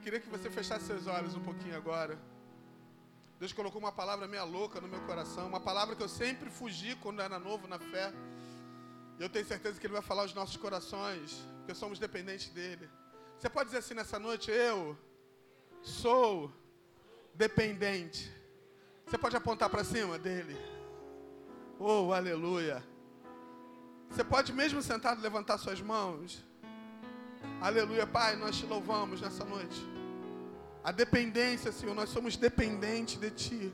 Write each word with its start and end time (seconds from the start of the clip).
Eu 0.00 0.04
queria 0.04 0.18
que 0.18 0.30
você 0.30 0.48
fechasse 0.48 0.86
seus 0.86 1.06
olhos 1.06 1.34
um 1.34 1.42
pouquinho 1.42 1.76
agora. 1.76 2.18
Deus 3.38 3.52
colocou 3.52 3.78
uma 3.78 3.92
palavra 3.92 4.26
meia 4.26 4.44
louca 4.44 4.80
no 4.80 4.88
meu 4.88 5.02
coração, 5.02 5.46
uma 5.46 5.60
palavra 5.60 5.94
que 5.94 6.02
eu 6.02 6.08
sempre 6.08 6.48
fugi 6.48 6.96
quando 6.96 7.20
era 7.20 7.38
novo 7.38 7.68
na 7.68 7.78
fé. 7.78 8.10
E 9.18 9.22
eu 9.22 9.28
tenho 9.28 9.44
certeza 9.44 9.78
que 9.78 9.86
Ele 9.86 9.92
vai 9.92 10.00
falar 10.00 10.22
aos 10.22 10.32
nossos 10.32 10.56
corações, 10.56 11.46
porque 11.58 11.74
somos 11.74 11.98
dependentes 11.98 12.48
dEle. 12.48 12.88
Você 13.38 13.50
pode 13.50 13.66
dizer 13.66 13.80
assim 13.80 13.92
nessa 13.92 14.18
noite: 14.18 14.50
Eu 14.50 14.96
sou 15.82 16.50
dependente. 17.34 18.32
Você 19.04 19.18
pode 19.18 19.36
apontar 19.36 19.68
para 19.68 19.84
cima 19.84 20.18
dele. 20.18 20.56
Oh, 21.78 22.10
aleluia. 22.14 22.82
Você 24.08 24.24
pode 24.24 24.50
mesmo 24.54 24.80
sentado 24.80 25.20
levantar 25.20 25.58
suas 25.58 25.82
mãos. 25.82 26.42
Aleluia, 27.60 28.06
Pai, 28.06 28.36
nós 28.36 28.56
te 28.56 28.66
louvamos 28.66 29.20
nessa 29.20 29.44
noite. 29.44 29.80
A 30.82 30.90
dependência, 30.90 31.70
Senhor, 31.70 31.94
nós 31.94 32.08
somos 32.08 32.36
dependentes 32.36 33.16
de 33.16 33.30
Ti. 33.30 33.72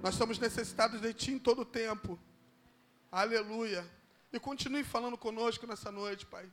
Nós 0.00 0.14
somos 0.14 0.38
necessitados 0.38 1.00
de 1.00 1.12
Ti 1.12 1.32
em 1.32 1.38
todo 1.38 1.62
o 1.62 1.64
tempo. 1.64 2.18
Aleluia. 3.10 3.84
E 4.32 4.38
continue 4.38 4.84
falando 4.84 5.18
conosco 5.18 5.66
nessa 5.66 5.90
noite, 5.90 6.24
Pai. 6.24 6.48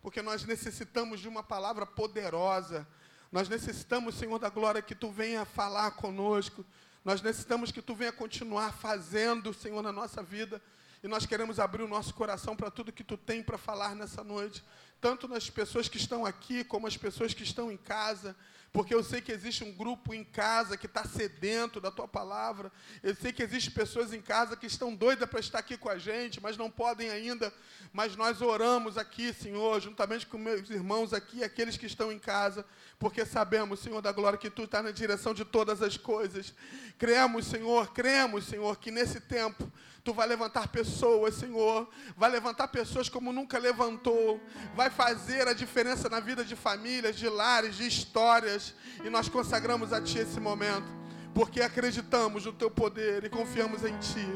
Porque 0.00 0.22
nós 0.22 0.44
necessitamos 0.44 1.20
de 1.20 1.28
uma 1.28 1.42
palavra 1.42 1.84
poderosa. 1.84 2.86
Nós 3.30 3.48
necessitamos, 3.48 4.14
Senhor 4.14 4.38
da 4.38 4.48
glória, 4.48 4.82
que 4.82 4.94
Tu 4.94 5.10
venha 5.10 5.44
falar 5.44 5.92
conosco. 5.92 6.64
Nós 7.04 7.22
necessitamos 7.22 7.70
que 7.70 7.82
Tu 7.82 7.94
venha 7.94 8.12
continuar 8.12 8.72
fazendo, 8.72 9.52
Senhor, 9.54 9.82
na 9.82 9.92
nossa 9.92 10.22
vida. 10.22 10.60
E 11.02 11.08
nós 11.08 11.24
queremos 11.24 11.58
abrir 11.58 11.82
o 11.82 11.88
nosso 11.88 12.12
coração 12.14 12.56
para 12.56 12.70
tudo 12.70 12.92
que 12.92 13.04
Tu 13.04 13.16
tem 13.16 13.42
para 13.42 13.56
falar 13.56 13.94
nessa 13.94 14.24
noite. 14.24 14.64
Tanto 15.00 15.26
nas 15.26 15.48
pessoas 15.48 15.88
que 15.88 15.96
estão 15.96 16.26
aqui, 16.26 16.62
como 16.62 16.86
as 16.86 16.96
pessoas 16.96 17.32
que 17.32 17.42
estão 17.42 17.70
em 17.72 17.76
casa 17.76 18.36
porque 18.72 18.94
eu 18.94 19.02
sei 19.02 19.20
que 19.20 19.32
existe 19.32 19.64
um 19.64 19.72
grupo 19.72 20.14
em 20.14 20.22
casa 20.22 20.76
que 20.76 20.86
está 20.86 21.04
sedento 21.04 21.80
da 21.80 21.90
tua 21.90 22.06
palavra. 22.06 22.70
Eu 23.02 23.14
sei 23.16 23.32
que 23.32 23.42
existem 23.42 23.72
pessoas 23.72 24.12
em 24.12 24.20
casa 24.20 24.56
que 24.56 24.66
estão 24.66 24.94
doidas 24.94 25.28
para 25.28 25.40
estar 25.40 25.58
aqui 25.58 25.76
com 25.76 25.88
a 25.88 25.98
gente, 25.98 26.40
mas 26.40 26.56
não 26.56 26.70
podem 26.70 27.10
ainda. 27.10 27.52
Mas 27.92 28.14
nós 28.14 28.40
oramos 28.40 28.96
aqui, 28.96 29.32
Senhor, 29.32 29.80
juntamente 29.80 30.24
com 30.24 30.38
meus 30.38 30.70
irmãos 30.70 31.12
aqui, 31.12 31.42
aqueles 31.42 31.76
que 31.76 31.86
estão 31.86 32.12
em 32.12 32.18
casa, 32.18 32.64
porque 32.98 33.24
sabemos, 33.24 33.80
Senhor 33.80 34.00
da 34.00 34.12
glória, 34.12 34.38
que 34.38 34.50
tu 34.50 34.62
está 34.62 34.80
na 34.80 34.92
direção 34.92 35.34
de 35.34 35.44
todas 35.44 35.82
as 35.82 35.96
coisas. 35.96 36.54
Cremos, 36.96 37.46
Senhor, 37.46 37.92
cremos, 37.92 38.46
Senhor, 38.46 38.76
que 38.78 38.92
nesse 38.92 39.20
tempo 39.20 39.70
Tu 40.02 40.14
vai 40.14 40.26
levantar 40.26 40.68
pessoas, 40.68 41.34
Senhor. 41.34 41.88
Vai 42.16 42.30
levantar 42.30 42.68
pessoas 42.68 43.08
como 43.08 43.32
nunca 43.32 43.58
levantou. 43.58 44.40
Vai 44.74 44.88
fazer 44.88 45.46
a 45.46 45.52
diferença 45.52 46.08
na 46.08 46.20
vida 46.20 46.42
de 46.42 46.56
famílias, 46.56 47.16
de 47.16 47.28
lares, 47.28 47.76
de 47.76 47.86
histórias. 47.86 48.59
E 49.04 49.10
nós 49.10 49.28
consagramos 49.28 49.92
a 49.92 50.00
Ti 50.00 50.18
esse 50.18 50.40
momento. 50.40 50.88
Porque 51.34 51.60
acreditamos 51.60 52.44
no 52.46 52.52
Teu 52.52 52.70
poder 52.70 53.24
e 53.24 53.30
confiamos 53.30 53.84
em 53.84 53.96
Ti. 53.98 54.26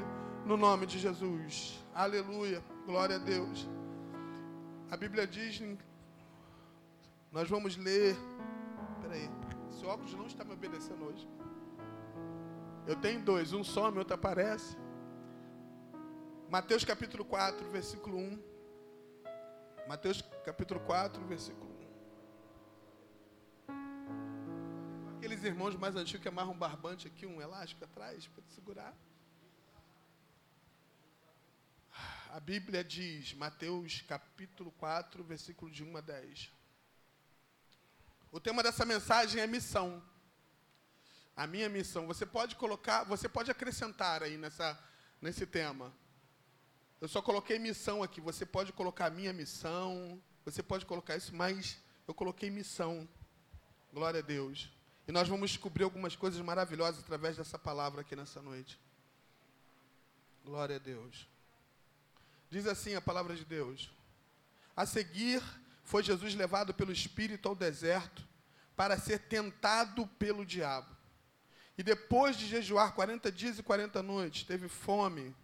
No 0.46 0.56
nome 0.56 0.86
de 0.86 0.98
Jesus. 0.98 1.82
Aleluia. 1.94 2.62
Glória 2.86 3.16
a 3.16 3.18
Deus. 3.18 3.68
A 4.90 4.96
Bíblia 4.96 5.26
diz. 5.26 5.62
Nós 7.32 7.48
vamos 7.48 7.76
ler. 7.76 8.16
Peraí. 9.02 9.28
Esse 9.70 9.84
óculos 9.84 10.14
não 10.14 10.26
está 10.26 10.44
me 10.44 10.52
obedecendo 10.52 11.04
hoje. 11.04 11.28
Eu 12.86 12.96
tenho 12.96 13.20
dois. 13.20 13.52
Um 13.52 13.64
some, 13.64 13.98
outro 13.98 14.14
aparece. 14.14 14.76
Mateus 16.50 16.84
capítulo 16.84 17.24
4, 17.24 17.68
versículo 17.70 18.16
1. 18.16 18.38
Mateus 19.88 20.22
capítulo 20.44 20.80
4, 20.80 21.24
versículo 21.26 21.73
Aqueles 25.24 25.42
irmãos 25.42 25.74
mais 25.74 25.96
antigos 25.96 26.20
que 26.20 26.28
amarram 26.28 26.52
um 26.52 26.58
barbante 26.58 27.06
aqui, 27.06 27.24
um 27.24 27.40
elástico 27.40 27.82
atrás, 27.82 28.26
para 28.26 28.44
segurar. 28.54 28.94
A 32.28 32.38
Bíblia 32.38 32.84
diz, 32.84 33.32
Mateus 33.32 34.02
capítulo 34.02 34.70
4, 34.72 35.24
versículo 35.24 35.70
de 35.70 35.82
1 35.82 35.96
a 35.96 36.00
10. 36.02 36.52
O 38.30 38.38
tema 38.38 38.62
dessa 38.62 38.84
mensagem 38.84 39.40
é 39.40 39.46
missão. 39.46 40.02
A 41.34 41.46
minha 41.46 41.70
missão. 41.70 42.06
Você 42.06 42.26
pode 42.26 42.54
colocar, 42.56 43.04
você 43.04 43.26
pode 43.26 43.50
acrescentar 43.50 44.22
aí 44.22 44.36
nessa, 44.36 44.78
nesse 45.22 45.46
tema. 45.46 45.90
Eu 47.00 47.08
só 47.08 47.22
coloquei 47.22 47.58
missão 47.58 48.02
aqui. 48.02 48.20
Você 48.20 48.44
pode 48.44 48.74
colocar 48.74 49.08
minha 49.08 49.32
missão, 49.32 50.22
você 50.44 50.62
pode 50.62 50.84
colocar 50.84 51.16
isso, 51.16 51.34
mas 51.34 51.78
eu 52.06 52.12
coloquei 52.12 52.50
missão. 52.50 53.08
Glória 53.90 54.20
a 54.20 54.22
Deus. 54.22 54.70
E 55.06 55.12
nós 55.12 55.28
vamos 55.28 55.50
descobrir 55.50 55.84
algumas 55.84 56.16
coisas 56.16 56.40
maravilhosas 56.40 57.02
através 57.02 57.36
dessa 57.36 57.58
palavra 57.58 58.00
aqui 58.00 58.16
nessa 58.16 58.40
noite. 58.40 58.78
Glória 60.44 60.76
a 60.76 60.78
Deus. 60.78 61.28
Diz 62.50 62.66
assim 62.66 62.94
a 62.94 63.00
palavra 63.00 63.36
de 63.36 63.44
Deus: 63.44 63.90
A 64.74 64.86
seguir, 64.86 65.42
foi 65.82 66.02
Jesus 66.02 66.34
levado 66.34 66.72
pelo 66.72 66.92
Espírito 66.92 67.48
ao 67.48 67.54
deserto 67.54 68.26
para 68.74 68.98
ser 68.98 69.20
tentado 69.20 70.06
pelo 70.18 70.44
diabo. 70.44 70.94
E 71.76 71.82
depois 71.82 72.36
de 72.36 72.46
jejuar 72.46 72.94
40 72.94 73.30
dias 73.30 73.58
e 73.58 73.62
40 73.62 74.02
noites, 74.02 74.44
teve 74.44 74.68
fome. 74.68 75.34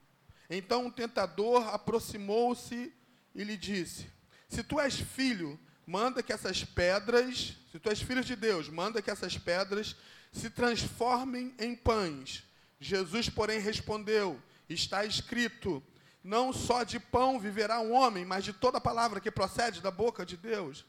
Então 0.48 0.87
o 0.87 0.92
tentador 0.92 1.69
aproximou-se 1.69 2.94
e 3.34 3.44
lhe 3.44 3.56
disse: 3.56 4.10
Se 4.48 4.62
tu 4.62 4.81
és 4.81 4.98
filho, 4.98 5.59
manda 5.90 6.22
que 6.22 6.32
essas 6.32 6.62
pedras, 6.62 7.56
se 7.72 7.80
tu 7.80 7.90
és 7.90 8.00
filho 8.00 8.22
de 8.22 8.36
Deus, 8.36 8.68
manda 8.68 9.02
que 9.02 9.10
essas 9.10 9.36
pedras 9.36 9.96
se 10.32 10.48
transformem 10.48 11.52
em 11.58 11.74
pães. 11.74 12.44
Jesus, 12.78 13.28
porém, 13.28 13.58
respondeu: 13.58 14.40
Está 14.68 15.04
escrito: 15.04 15.82
Não 16.22 16.52
só 16.52 16.84
de 16.84 17.00
pão 17.00 17.40
viverá 17.40 17.80
um 17.80 17.92
homem, 17.92 18.24
mas 18.24 18.44
de 18.44 18.52
toda 18.52 18.80
palavra 18.80 19.20
que 19.20 19.32
procede 19.32 19.80
da 19.80 19.90
boca 19.90 20.24
de 20.24 20.36
Deus. 20.36 20.84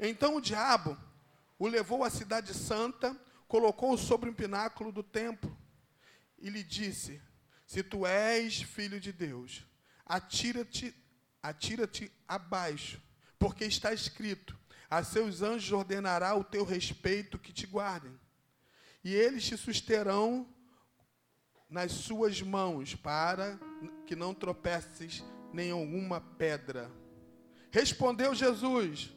Então 0.00 0.34
o 0.34 0.40
diabo 0.40 0.98
o 1.56 1.68
levou 1.68 2.02
à 2.02 2.10
cidade 2.10 2.52
santa, 2.52 3.16
colocou-o 3.46 3.96
sobre 3.96 4.28
um 4.28 4.34
pináculo 4.34 4.90
do 4.90 5.04
templo 5.04 5.56
e 6.40 6.50
lhe 6.50 6.64
disse: 6.64 7.22
se 7.64 7.84
tu 7.84 8.04
és 8.04 8.62
filho 8.62 8.98
de 8.98 9.12
Deus, 9.12 9.64
atira-te 10.04 10.92
atira-te 11.40 12.10
abaixo, 12.26 13.00
porque 13.40 13.64
está 13.64 13.92
escrito: 13.92 14.56
a 14.88 15.02
seus 15.02 15.42
anjos 15.42 15.72
ordenará 15.72 16.36
o 16.36 16.44
teu 16.44 16.64
respeito 16.64 17.38
que 17.38 17.52
te 17.52 17.66
guardem. 17.66 18.12
E 19.02 19.12
eles 19.12 19.44
te 19.44 19.56
susterão 19.56 20.46
nas 21.68 21.90
suas 21.90 22.42
mãos, 22.42 22.94
para 22.94 23.58
que 24.06 24.14
não 24.14 24.34
tropeces 24.34 25.24
nem 25.52 25.72
alguma 25.72 26.20
pedra. 26.20 26.88
Respondeu 27.72 28.32
Jesus: 28.34 29.10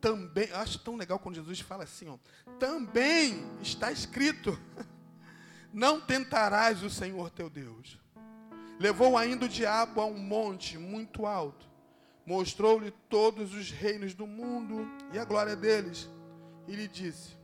também, 0.00 0.50
acho 0.52 0.78
tão 0.78 0.96
legal 0.96 1.18
quando 1.18 1.34
Jesus 1.34 1.60
fala 1.60 1.84
assim, 1.84 2.08
ó, 2.08 2.18
também 2.58 3.44
está 3.60 3.92
escrito. 3.92 4.58
Não 5.72 6.00
tentarás 6.00 6.82
o 6.82 6.88
Senhor 6.88 7.28
teu 7.28 7.50
Deus. 7.50 7.98
Levou 8.78 9.18
ainda 9.18 9.44
o 9.44 9.48
diabo 9.48 10.00
a 10.00 10.06
um 10.06 10.16
monte 10.16 10.78
muito 10.78 11.26
alto, 11.26 11.68
mostrou-lhe 12.26 12.90
todos 13.08 13.54
os 13.54 13.70
reinos 13.70 14.12
do 14.12 14.26
mundo 14.26 14.86
e 15.12 15.18
a 15.18 15.24
glória 15.24 15.54
deles, 15.54 16.10
e 16.66 16.74
lhe 16.74 16.88
disse: 16.88 17.36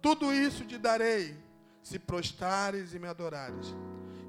Tudo 0.00 0.32
isso 0.32 0.64
te 0.64 0.78
darei, 0.78 1.36
se 1.82 1.98
prostares 1.98 2.94
e 2.94 2.98
me 2.98 3.06
adorares. 3.06 3.74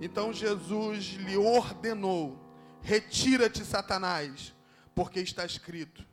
Então 0.02 0.34
Jesus 0.34 1.14
lhe 1.14 1.38
ordenou: 1.38 2.38
Retira-te, 2.82 3.64
Satanás, 3.64 4.54
porque 4.94 5.22
está 5.22 5.46
escrito: 5.46 6.06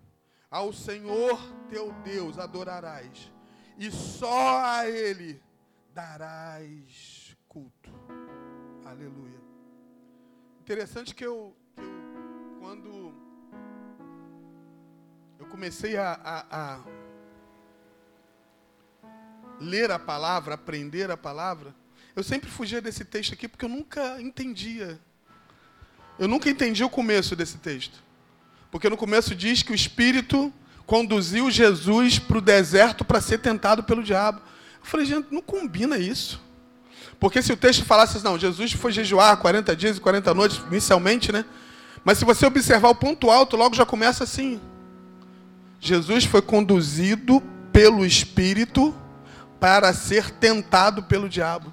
Ao 0.49 0.73
Senhor 0.73 1.41
teu 1.69 1.93
Deus 2.05 2.39
adorarás, 2.39 3.33
e 3.77 3.91
só 3.91 4.65
a 4.65 4.88
Ele 4.88 5.43
darás 5.93 7.37
culto. 7.49 7.91
Aleluia. 8.85 9.43
Interessante 10.61 11.15
que 11.15 11.26
eu, 11.26 11.55
que 11.75 11.82
eu 11.82 11.94
quando 12.61 13.24
comecei 15.55 15.97
a, 15.97 16.19
a, 16.25 16.45
a 16.51 16.79
ler 19.61 19.89
a 19.93 20.01
palavra, 20.01 20.55
aprender 20.55 21.12
a 21.12 21.17
palavra, 21.17 21.73
eu 22.17 22.25
sempre 22.25 22.51
fugia 22.51 22.83
desse 22.83 23.05
texto 23.05 23.35
aqui 23.35 23.47
porque 23.47 23.65
eu 23.65 23.69
nunca 23.69 24.21
entendia. 24.21 24.99
Eu 26.19 26.27
nunca 26.27 26.51
entendi 26.51 26.83
o 26.83 26.91
começo 26.91 27.37
desse 27.37 27.59
texto. 27.59 28.03
Porque 28.69 28.91
no 28.91 28.97
começo 28.97 29.33
diz 29.33 29.62
que 29.62 29.71
o 29.71 29.77
Espírito 29.77 30.53
conduziu 30.87 31.49
Jesus 31.53 32.19
para 32.19 32.39
o 32.39 32.41
deserto 32.41 33.05
para 33.05 33.21
ser 33.21 33.39
tentado 33.39 33.85
pelo 33.85 34.03
diabo. 34.03 34.41
Eu 34.81 34.87
falei, 34.87 35.07
gente, 35.07 35.33
não 35.33 35.41
combina 35.41 35.99
isso. 35.99 36.43
Porque 37.21 37.41
se 37.41 37.53
o 37.53 37.57
texto 37.57 37.85
falasse 37.85 38.17
assim, 38.17 38.27
não, 38.27 38.37
Jesus 38.37 38.73
foi 38.73 38.91
jejuar 38.91 39.37
40 39.37 39.77
dias 39.77 39.99
e 39.99 40.00
40 40.00 40.35
noites, 40.35 40.61
inicialmente, 40.67 41.31
né? 41.31 41.45
Mas 42.05 42.19
se 42.19 42.25
você 42.25 42.45
observar 42.45 42.89
o 42.89 42.95
ponto 42.97 43.31
alto, 43.31 43.57
logo 43.57 43.77
já 43.77 43.87
começa 43.87 44.25
assim. 44.25 44.61
Jesus 45.85 46.25
foi 46.25 46.41
conduzido 46.41 47.43
pelo 47.71 48.07
Espírito 48.07 48.95
para 49.61 49.93
ser 49.93 50.31
tentado 50.31 51.03
pelo 51.03 51.29
diabo. 51.29 51.71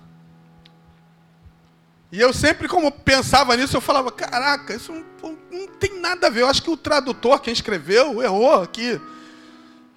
E 2.11 2.19
eu 2.19 2.33
sempre, 2.33 2.67
como 2.67 2.91
pensava 2.91 3.55
nisso, 3.55 3.77
eu 3.77 3.79
falava: 3.79 4.11
caraca, 4.11 4.75
isso 4.75 4.91
não, 4.91 5.37
não 5.49 5.67
tem 5.79 5.97
nada 6.01 6.27
a 6.27 6.29
ver. 6.29 6.41
Eu 6.41 6.49
acho 6.49 6.61
que 6.61 6.69
o 6.69 6.75
tradutor, 6.75 7.39
quem 7.39 7.53
escreveu, 7.53 8.21
errou 8.21 8.61
aqui. 8.61 8.99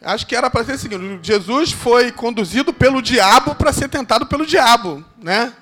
Acho 0.00 0.24
que 0.24 0.36
era 0.36 0.48
para 0.48 0.64
ser 0.64 0.74
o 0.74 0.78
seguinte: 0.78 1.18
Jesus 1.20 1.72
foi 1.72 2.12
conduzido 2.12 2.72
pelo 2.72 3.02
diabo 3.02 3.56
para 3.56 3.72
ser 3.72 3.88
tentado 3.88 4.26
pelo 4.26 4.46
diabo, 4.46 5.04
né? 5.20 5.52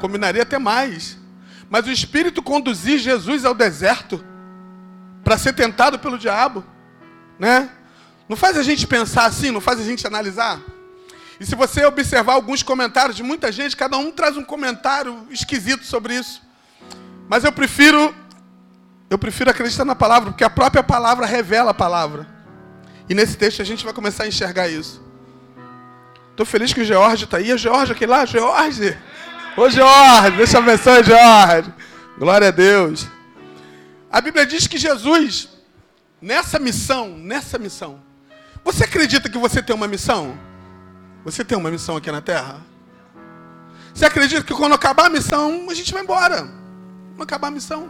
Combinaria 0.00 0.42
até 0.42 0.58
mais. 0.58 1.16
Mas 1.70 1.86
o 1.86 1.92
Espírito 1.92 2.42
conduzir 2.42 2.98
Jesus 2.98 3.44
ao 3.44 3.54
deserto 3.54 4.24
para 5.22 5.38
ser 5.38 5.52
tentado 5.52 6.00
pelo 6.00 6.18
diabo, 6.18 6.64
né? 7.38 7.70
Não 8.28 8.36
faz 8.36 8.56
a 8.56 8.62
gente 8.62 8.86
pensar 8.86 9.26
assim, 9.26 9.50
não 9.50 9.60
faz 9.60 9.80
a 9.80 9.84
gente 9.84 10.06
analisar? 10.06 10.60
E 11.38 11.44
se 11.44 11.54
você 11.54 11.84
observar 11.84 12.34
alguns 12.34 12.62
comentários 12.62 13.16
de 13.16 13.22
muita 13.22 13.52
gente, 13.52 13.76
cada 13.76 13.96
um 13.96 14.10
traz 14.10 14.36
um 14.36 14.42
comentário 14.42 15.26
esquisito 15.30 15.84
sobre 15.84 16.14
isso. 16.14 16.42
Mas 17.28 17.44
eu 17.44 17.52
prefiro 17.52 18.14
eu 19.08 19.18
prefiro 19.18 19.50
acreditar 19.50 19.84
na 19.84 19.94
palavra, 19.94 20.30
porque 20.30 20.42
a 20.42 20.50
própria 20.50 20.82
palavra 20.82 21.26
revela 21.26 21.70
a 21.70 21.74
palavra. 21.74 22.26
E 23.08 23.14
nesse 23.14 23.36
texto 23.36 23.62
a 23.62 23.64
gente 23.64 23.84
vai 23.84 23.94
começar 23.94 24.24
a 24.24 24.28
enxergar 24.28 24.68
isso. 24.68 25.00
Estou 26.30 26.44
feliz 26.44 26.72
que 26.72 26.80
o 26.80 26.84
George 26.84 27.24
está 27.24 27.36
aí. 27.36 27.52
O 27.52 27.58
George 27.58 27.92
aqui 27.92 28.04
lá, 28.04 28.26
George. 28.26 28.96
Ô 29.56 29.70
George, 29.70 30.36
deixa 30.36 30.56
eu 30.56 30.62
abençoe, 30.62 31.04
George. 31.04 31.72
Glória 32.18 32.48
a 32.48 32.50
Deus. 32.50 33.06
A 34.10 34.20
Bíblia 34.20 34.44
diz 34.44 34.66
que 34.66 34.76
Jesus, 34.76 35.48
nessa 36.20 36.58
missão, 36.58 37.08
nessa 37.10 37.58
missão, 37.58 38.00
você 38.66 38.82
acredita 38.82 39.28
que 39.28 39.38
você 39.38 39.62
tem 39.62 39.76
uma 39.76 39.86
missão? 39.86 40.36
Você 41.24 41.44
tem 41.44 41.56
uma 41.56 41.70
missão 41.70 41.96
aqui 41.96 42.10
na 42.10 42.20
Terra? 42.20 42.60
Você 43.94 44.04
acredita 44.04 44.42
que 44.42 44.52
quando 44.52 44.74
acabar 44.74 45.06
a 45.06 45.08
missão, 45.08 45.68
a 45.70 45.74
gente 45.74 45.92
vai 45.92 46.02
embora? 46.02 46.48
Quando 47.12 47.22
acabar 47.22 47.46
a 47.46 47.50
missão. 47.52 47.88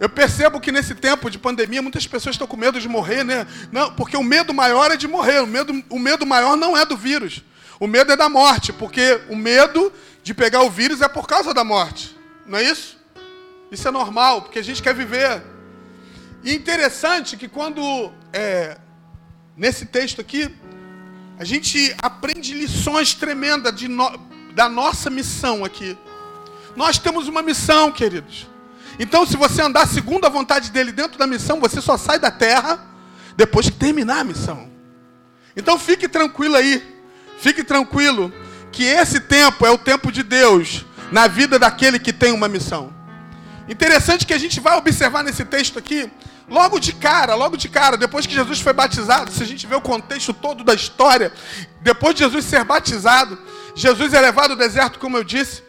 Eu 0.00 0.08
percebo 0.08 0.60
que 0.60 0.72
nesse 0.72 0.96
tempo 0.96 1.30
de 1.30 1.38
pandemia, 1.38 1.80
muitas 1.80 2.04
pessoas 2.04 2.34
estão 2.34 2.48
com 2.48 2.56
medo 2.56 2.80
de 2.80 2.88
morrer, 2.88 3.22
né? 3.22 3.46
Não, 3.70 3.94
porque 3.94 4.16
o 4.16 4.24
medo 4.24 4.52
maior 4.52 4.90
é 4.90 4.96
de 4.96 5.06
morrer. 5.06 5.40
O 5.40 5.46
medo, 5.46 5.84
o 5.88 6.00
medo 6.00 6.26
maior 6.26 6.56
não 6.56 6.76
é 6.76 6.84
do 6.84 6.96
vírus. 6.96 7.44
O 7.78 7.86
medo 7.86 8.10
é 8.10 8.16
da 8.16 8.28
morte, 8.28 8.72
porque 8.72 9.20
o 9.28 9.36
medo 9.36 9.92
de 10.20 10.34
pegar 10.34 10.62
o 10.62 10.70
vírus 10.70 11.00
é 11.00 11.06
por 11.06 11.28
causa 11.28 11.54
da 11.54 11.62
morte. 11.62 12.16
Não 12.44 12.58
é 12.58 12.64
isso? 12.64 12.98
Isso 13.70 13.86
é 13.86 13.90
normal, 13.92 14.42
porque 14.42 14.58
a 14.58 14.64
gente 14.64 14.82
quer 14.82 14.94
viver. 14.94 15.42
E 16.42 16.52
interessante 16.52 17.36
que 17.36 17.46
quando 17.46 18.12
é, 18.32 18.76
nesse 19.56 19.86
texto 19.86 20.20
aqui, 20.20 20.50
a 21.38 21.44
gente 21.44 21.94
aprende 22.00 22.54
lições 22.54 23.14
tremendas 23.14 23.80
no, 23.82 24.16
da 24.54 24.68
nossa 24.68 25.10
missão 25.10 25.64
aqui. 25.64 25.96
Nós 26.76 26.98
temos 26.98 27.28
uma 27.28 27.42
missão, 27.42 27.90
queridos. 27.90 28.48
Então, 28.98 29.26
se 29.26 29.36
você 29.36 29.62
andar 29.62 29.86
segundo 29.86 30.24
a 30.24 30.28
vontade 30.28 30.70
dele 30.70 30.92
dentro 30.92 31.18
da 31.18 31.26
missão, 31.26 31.60
você 31.60 31.80
só 31.80 31.96
sai 31.96 32.18
da 32.18 32.30
terra 32.30 32.84
depois 33.36 33.68
que 33.68 33.76
terminar 33.76 34.20
a 34.20 34.24
missão. 34.24 34.70
Então, 35.56 35.78
fique 35.78 36.08
tranquilo 36.08 36.56
aí. 36.56 36.82
Fique 37.38 37.64
tranquilo 37.64 38.32
que 38.70 38.84
esse 38.84 39.20
tempo 39.20 39.66
é 39.66 39.70
o 39.70 39.78
tempo 39.78 40.12
de 40.12 40.22
Deus 40.22 40.84
na 41.10 41.26
vida 41.26 41.58
daquele 41.58 41.98
que 41.98 42.12
tem 42.12 42.32
uma 42.32 42.48
missão. 42.48 42.92
Interessante 43.68 44.26
que 44.26 44.32
a 44.32 44.38
gente 44.38 44.60
vai 44.60 44.76
observar 44.76 45.22
nesse 45.22 45.44
texto 45.44 45.78
aqui 45.78 46.10
Logo 46.48 46.78
de 46.78 46.92
cara, 46.92 47.34
logo 47.34 47.56
de 47.56 47.68
cara, 47.68 47.96
depois 47.96 48.26
que 48.26 48.34
Jesus 48.34 48.60
foi 48.60 48.72
batizado, 48.72 49.30
se 49.30 49.42
a 49.42 49.46
gente 49.46 49.66
vê 49.66 49.74
o 49.74 49.80
contexto 49.80 50.32
todo 50.32 50.64
da 50.64 50.74
história, 50.74 51.32
depois 51.80 52.14
de 52.14 52.24
Jesus 52.24 52.44
ser 52.44 52.64
batizado, 52.64 53.38
Jesus 53.74 54.12
é 54.12 54.20
levado 54.20 54.52
ao 54.52 54.56
deserto, 54.56 54.98
como 54.98 55.16
eu 55.16 55.24
disse, 55.24 55.62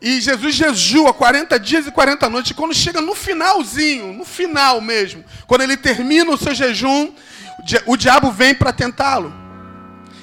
e 0.00 0.20
Jesus 0.20 0.54
jejua 0.54 1.12
40 1.12 1.60
dias 1.60 1.86
e 1.86 1.90
40 1.90 2.28
noites. 2.30 2.52
E 2.52 2.54
quando 2.54 2.72
chega 2.72 3.00
no 3.02 3.14
finalzinho, 3.14 4.14
no 4.14 4.24
final 4.24 4.80
mesmo, 4.80 5.22
quando 5.46 5.60
ele 5.60 5.76
termina 5.76 6.30
o 6.30 6.38
seu 6.38 6.54
jejum, 6.54 7.12
o 7.84 7.96
diabo 7.96 8.30
vem 8.30 8.54
para 8.54 8.72
tentá-lo. 8.72 9.32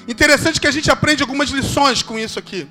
Interessante 0.08 0.60
que 0.60 0.66
a 0.66 0.70
gente 0.72 0.90
aprende 0.90 1.22
algumas 1.22 1.50
lições 1.50 2.02
com 2.02 2.18
isso 2.18 2.38
aqui. 2.38 2.66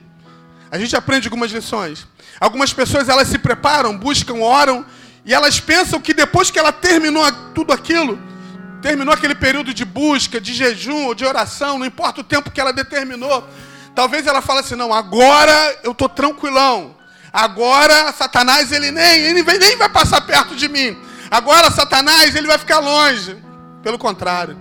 A 0.69 0.78
gente 0.78 0.95
aprende 0.98 1.28
algumas 1.28 1.51
lições. 1.51 2.06
Algumas 2.42 2.74
pessoas 2.74 3.07
elas 3.07 3.30
se 3.30 3.38
preparam, 3.38 3.98
buscam, 3.98 4.40
oram 4.42 4.86
e 5.27 5.33
elas 5.33 5.59
pensam 5.59 6.00
que 6.00 6.13
depois 6.13 6.50
que 6.50 6.57
ela 6.57 6.71
terminou 6.71 7.29
tudo 7.53 7.74
aquilo, 7.74 8.18
terminou 8.81 9.13
aquele 9.13 9.35
período 9.35 9.74
de 9.74 9.83
busca, 9.83 10.39
de 10.39 10.53
jejum 10.53 11.07
ou 11.07 11.13
de 11.13 11.25
oração, 11.25 11.77
não 11.77 11.85
importa 11.85 12.21
o 12.21 12.24
tempo 12.24 12.50
que 12.50 12.62
ela 12.62 12.71
determinou, 12.71 13.45
talvez 13.94 14.25
ela 14.25 14.41
fale 14.41 14.62
assim: 14.62 14.75
não, 14.75 14.94
agora 14.94 15.79
eu 15.83 15.91
estou 15.91 16.07
tranquilão. 16.07 16.95
Agora 17.33 18.13
Satanás 18.13 18.71
ele 18.71 18.89
nem, 18.89 19.19
ele 19.19 19.44
nem 19.44 19.75
vai 19.75 19.89
passar 19.89 20.21
perto 20.21 20.56
de 20.56 20.69
mim. 20.69 20.97
Agora 21.30 21.69
Satanás 21.69 22.33
ele 22.33 22.47
vai 22.47 22.57
ficar 22.57 22.80
longe. 22.80 23.35
Pelo 23.83 23.97
contrário, 23.97 24.57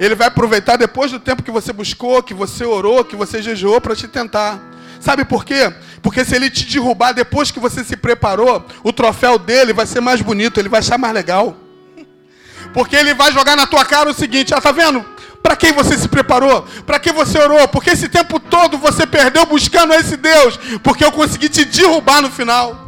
ele 0.00 0.14
vai 0.14 0.28
aproveitar 0.28 0.76
depois 0.76 1.10
do 1.10 1.20
tempo 1.20 1.42
que 1.42 1.50
você 1.50 1.70
buscou, 1.70 2.22
que 2.22 2.32
você 2.32 2.64
orou, 2.64 3.04
que 3.04 3.14
você 3.14 3.42
jejuou 3.42 3.78
para 3.78 3.94
te 3.94 4.08
tentar. 4.08 4.58
Sabe 5.00 5.24
por 5.24 5.44
quê? 5.44 5.72
Porque 6.02 6.24
se 6.24 6.34
ele 6.34 6.50
te 6.50 6.64
derrubar 6.64 7.12
depois 7.12 7.50
que 7.50 7.60
você 7.60 7.84
se 7.84 7.96
preparou, 7.96 8.64
o 8.82 8.92
troféu 8.92 9.38
dele 9.38 9.72
vai 9.72 9.86
ser 9.86 10.00
mais 10.00 10.20
bonito, 10.20 10.58
ele 10.58 10.68
vai 10.68 10.80
achar 10.80 10.98
mais 10.98 11.14
legal. 11.14 11.56
Porque 12.72 12.96
ele 12.96 13.14
vai 13.14 13.32
jogar 13.32 13.56
na 13.56 13.66
tua 13.66 13.84
cara 13.84 14.10
o 14.10 14.14
seguinte: 14.14 14.54
ah, 14.54 14.60
tá 14.60 14.72
vendo? 14.72 15.04
Para 15.42 15.56
quem 15.56 15.72
você 15.72 15.96
se 15.96 16.08
preparou? 16.08 16.66
Para 16.84 16.98
que 16.98 17.12
você 17.12 17.38
orou? 17.38 17.66
Porque 17.68 17.90
esse 17.90 18.08
tempo 18.08 18.38
todo 18.40 18.76
você 18.76 19.06
perdeu 19.06 19.46
buscando 19.46 19.94
esse 19.94 20.16
Deus, 20.16 20.58
porque 20.82 21.04
eu 21.04 21.12
consegui 21.12 21.48
te 21.48 21.64
derrubar 21.64 22.20
no 22.20 22.30
final. 22.30 22.86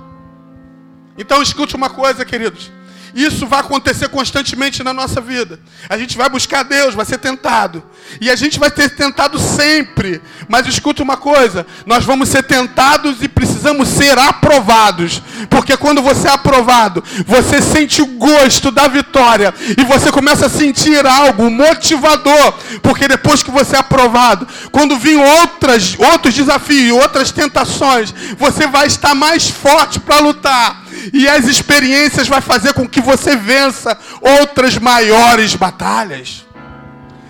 Então 1.16 1.42
escute 1.42 1.76
uma 1.76 1.90
coisa, 1.90 2.24
queridos. 2.24 2.70
Isso 3.14 3.46
vai 3.46 3.60
acontecer 3.60 4.08
constantemente 4.08 4.82
na 4.82 4.92
nossa 4.92 5.20
vida. 5.20 5.58
A 5.88 5.98
gente 5.98 6.16
vai 6.16 6.28
buscar 6.28 6.62
Deus, 6.62 6.94
vai 6.94 7.04
ser 7.04 7.18
tentado. 7.18 7.82
E 8.20 8.30
a 8.30 8.36
gente 8.36 8.58
vai 8.58 8.70
ser 8.70 8.90
tentado 8.90 9.38
sempre. 9.38 10.20
Mas 10.48 10.66
escuta 10.66 11.02
uma 11.02 11.16
coisa: 11.16 11.66
nós 11.86 12.04
vamos 12.04 12.28
ser 12.28 12.42
tentados 12.42 13.22
e 13.22 13.28
precisamos 13.28 13.88
ser 13.88 14.18
aprovados. 14.18 15.22
Porque 15.48 15.76
quando 15.76 16.02
você 16.02 16.28
é 16.28 16.32
aprovado, 16.32 17.02
você 17.26 17.60
sente 17.60 18.00
o 18.02 18.06
gosto 18.06 18.70
da 18.70 18.88
vitória. 18.88 19.52
E 19.76 19.84
você 19.84 20.10
começa 20.10 20.46
a 20.46 20.50
sentir 20.50 21.06
algo 21.06 21.50
motivador. 21.50 22.54
Porque 22.82 23.08
depois 23.08 23.42
que 23.42 23.50
você 23.50 23.76
é 23.76 23.78
aprovado, 23.80 24.46
quando 24.70 24.98
vir 24.98 25.16
outras, 25.16 25.96
outros 25.98 26.34
desafios, 26.34 26.98
outras 26.98 27.30
tentações, 27.30 28.14
você 28.38 28.66
vai 28.66 28.86
estar 28.86 29.14
mais 29.14 29.48
forte 29.48 29.98
para 29.98 30.20
lutar. 30.20 30.89
E 31.12 31.28
as 31.28 31.46
experiências 31.46 32.28
vai 32.28 32.40
fazer 32.40 32.72
com 32.72 32.88
que 32.88 33.00
você 33.00 33.36
vença 33.36 33.98
outras 34.20 34.76
maiores 34.78 35.54
batalhas. 35.54 36.46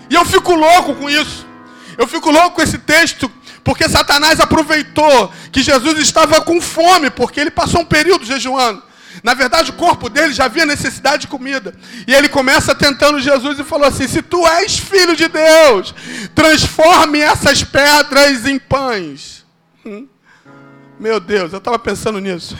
E 0.09 0.15
eu 0.15 0.25
fico 0.25 0.53
louco 0.53 0.95
com 0.95 1.09
isso. 1.09 1.47
Eu 1.97 2.07
fico 2.07 2.31
louco 2.31 2.55
com 2.55 2.61
esse 2.61 2.77
texto, 2.79 3.31
porque 3.63 3.87
Satanás 3.87 4.39
aproveitou 4.39 5.31
que 5.51 5.61
Jesus 5.61 5.99
estava 5.99 6.41
com 6.41 6.59
fome, 6.59 7.09
porque 7.09 7.39
ele 7.39 7.51
passou 7.51 7.81
um 7.81 7.85
período 7.85 8.25
jejuando. 8.25 8.83
Na 9.23 9.33
verdade, 9.33 9.71
o 9.71 9.73
corpo 9.73 10.09
dele 10.09 10.33
já 10.33 10.45
havia 10.45 10.65
necessidade 10.65 11.23
de 11.23 11.27
comida. 11.27 11.75
E 12.07 12.13
ele 12.13 12.29
começa 12.29 12.73
tentando 12.73 13.19
Jesus 13.19 13.59
e 13.59 13.63
falou 13.63 13.87
assim: 13.87 14.07
Se 14.07 14.21
tu 14.21 14.47
és 14.47 14.79
filho 14.79 15.15
de 15.15 15.27
Deus, 15.27 15.93
transforme 16.33 17.19
essas 17.19 17.63
pedras 17.63 18.45
em 18.45 18.57
pães. 18.57 19.45
Hum? 19.85 20.07
Meu 20.99 21.19
Deus, 21.19 21.51
eu 21.51 21.57
estava 21.57 21.77
pensando 21.77 22.19
nisso 22.19 22.57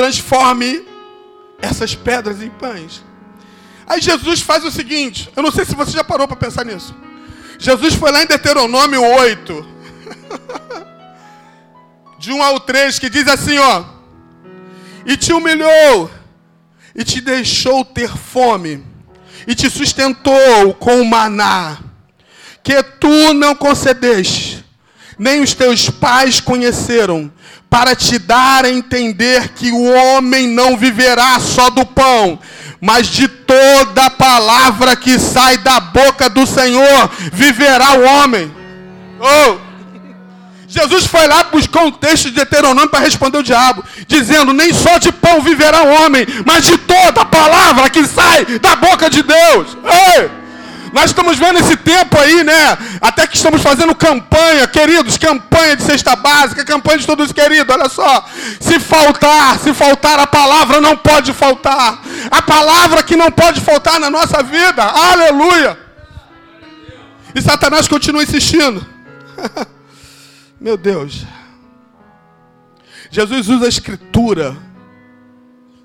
transforme 0.00 0.82
essas 1.60 1.94
pedras 1.94 2.40
em 2.40 2.48
pães. 2.48 3.04
Aí 3.86 4.00
Jesus 4.00 4.40
faz 4.40 4.64
o 4.64 4.70
seguinte, 4.70 5.28
eu 5.36 5.42
não 5.42 5.52
sei 5.52 5.66
se 5.66 5.74
você 5.74 5.90
já 5.90 6.02
parou 6.02 6.26
para 6.26 6.38
pensar 6.38 6.64
nisso. 6.64 6.94
Jesus 7.58 7.92
foi 7.92 8.10
lá 8.10 8.22
em 8.22 8.26
Deuteronômio 8.26 9.02
8, 9.02 9.66
de 12.18 12.32
1 12.32 12.42
ao 12.42 12.60
3, 12.60 12.98
que 12.98 13.10
diz 13.10 13.28
assim, 13.28 13.58
ó: 13.58 13.84
E 15.04 15.18
te 15.18 15.34
humilhou, 15.34 16.10
e 16.94 17.04
te 17.04 17.20
deixou 17.20 17.84
ter 17.84 18.08
fome, 18.08 18.82
e 19.46 19.54
te 19.54 19.68
sustentou 19.68 20.72
com 20.78 21.04
maná, 21.04 21.76
que 22.62 22.82
tu 22.82 23.34
não 23.34 23.54
concedeste, 23.54 24.64
nem 25.18 25.42
os 25.42 25.52
teus 25.52 25.90
pais 25.90 26.40
conheceram, 26.40 27.30
para 27.70 27.94
te 27.94 28.18
dar 28.18 28.64
a 28.64 28.70
entender 28.70 29.50
que 29.50 29.70
o 29.70 29.84
homem 29.84 30.48
não 30.48 30.76
viverá 30.76 31.38
só 31.38 31.70
do 31.70 31.86
pão, 31.86 32.38
mas 32.80 33.06
de 33.06 33.28
toda 33.28 34.10
palavra 34.10 34.96
que 34.96 35.18
sai 35.20 35.56
da 35.58 35.78
boca 35.78 36.28
do 36.28 36.44
Senhor 36.44 37.08
viverá 37.32 37.92
o 37.92 38.02
homem. 38.02 38.52
Oh! 39.20 39.70
Jesus 40.66 41.06
foi 41.06 41.26
lá 41.26 41.44
buscar 41.44 41.82
um 41.82 41.90
texto 41.90 42.24
de 42.26 42.36
Deuteronômio 42.36 42.88
para 42.90 43.00
responder 43.00 43.38
o 43.38 43.42
diabo, 43.42 43.84
dizendo: 44.06 44.52
Nem 44.52 44.72
só 44.72 44.98
de 44.98 45.10
pão 45.10 45.40
viverá 45.40 45.82
o 45.82 46.04
homem, 46.04 46.24
mas 46.46 46.64
de 46.64 46.78
toda 46.78 47.24
palavra 47.24 47.90
que 47.90 48.06
sai 48.06 48.44
da 48.60 48.76
boca 48.76 49.10
de 49.10 49.22
Deus. 49.22 49.76
Ei! 50.16 50.39
Nós 50.92 51.06
estamos 51.06 51.38
vendo 51.38 51.58
esse 51.58 51.76
tempo 51.76 52.18
aí, 52.18 52.42
né? 52.42 52.76
Até 53.00 53.26
que 53.26 53.36
estamos 53.36 53.62
fazendo 53.62 53.94
campanha, 53.94 54.66
queridos, 54.66 55.16
campanha 55.16 55.76
de 55.76 55.82
cesta 55.82 56.16
básica, 56.16 56.64
campanha 56.64 56.98
de 56.98 57.06
todos 57.06 57.32
queridos. 57.32 57.74
Olha 57.74 57.88
só, 57.88 58.24
se 58.60 58.80
faltar, 58.80 59.58
se 59.58 59.72
faltar 59.72 60.18
a 60.18 60.26
palavra 60.26 60.80
não 60.80 60.96
pode 60.96 61.32
faltar. 61.32 62.02
A 62.30 62.42
palavra 62.42 63.02
que 63.02 63.16
não 63.16 63.30
pode 63.30 63.60
faltar 63.60 64.00
na 64.00 64.10
nossa 64.10 64.42
vida. 64.42 64.82
Aleluia. 64.82 65.78
E 67.34 67.40
Satanás 67.40 67.86
continua 67.86 68.22
insistindo. 68.22 68.84
Meu 70.60 70.76
Deus. 70.76 71.24
Jesus 73.10 73.48
usa 73.48 73.66
a 73.66 73.68
escritura. 73.68 74.56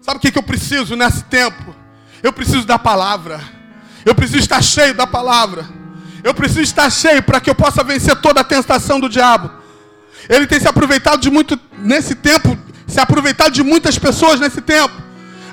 Sabe 0.02 0.18
o 0.18 0.20
que, 0.20 0.32
que 0.32 0.38
eu 0.38 0.44
preciso 0.44 0.96
nesse 0.96 1.24
tempo? 1.26 1.76
Eu 2.22 2.34
preciso 2.34 2.66
da 2.66 2.78
palavra. 2.78 3.55
Eu 4.06 4.14
preciso 4.14 4.40
estar 4.40 4.62
cheio 4.62 4.94
da 4.94 5.08
palavra. 5.08 5.68
Eu 6.24 6.34
preciso 6.34 6.62
estar 6.62 6.90
cheio 6.92 7.24
para 7.24 7.42
que 7.42 7.50
eu 7.50 7.56
possa 7.56 7.84
vencer 7.84 8.16
toda 8.18 8.42
a 8.42 8.44
tentação 8.44 9.00
do 9.00 9.10
diabo. 9.10 9.52
Ele 10.30 10.48
tem 10.48 10.60
se 10.60 10.68
aproveitado 10.68 11.20
de 11.20 11.30
muito 11.30 11.60
nesse 11.78 12.16
tempo, 12.16 12.58
se 12.88 13.00
aproveitado 13.00 13.52
de 13.52 13.64
muitas 13.64 13.98
pessoas 13.98 14.40
nesse 14.40 14.62
tempo, 14.62 14.94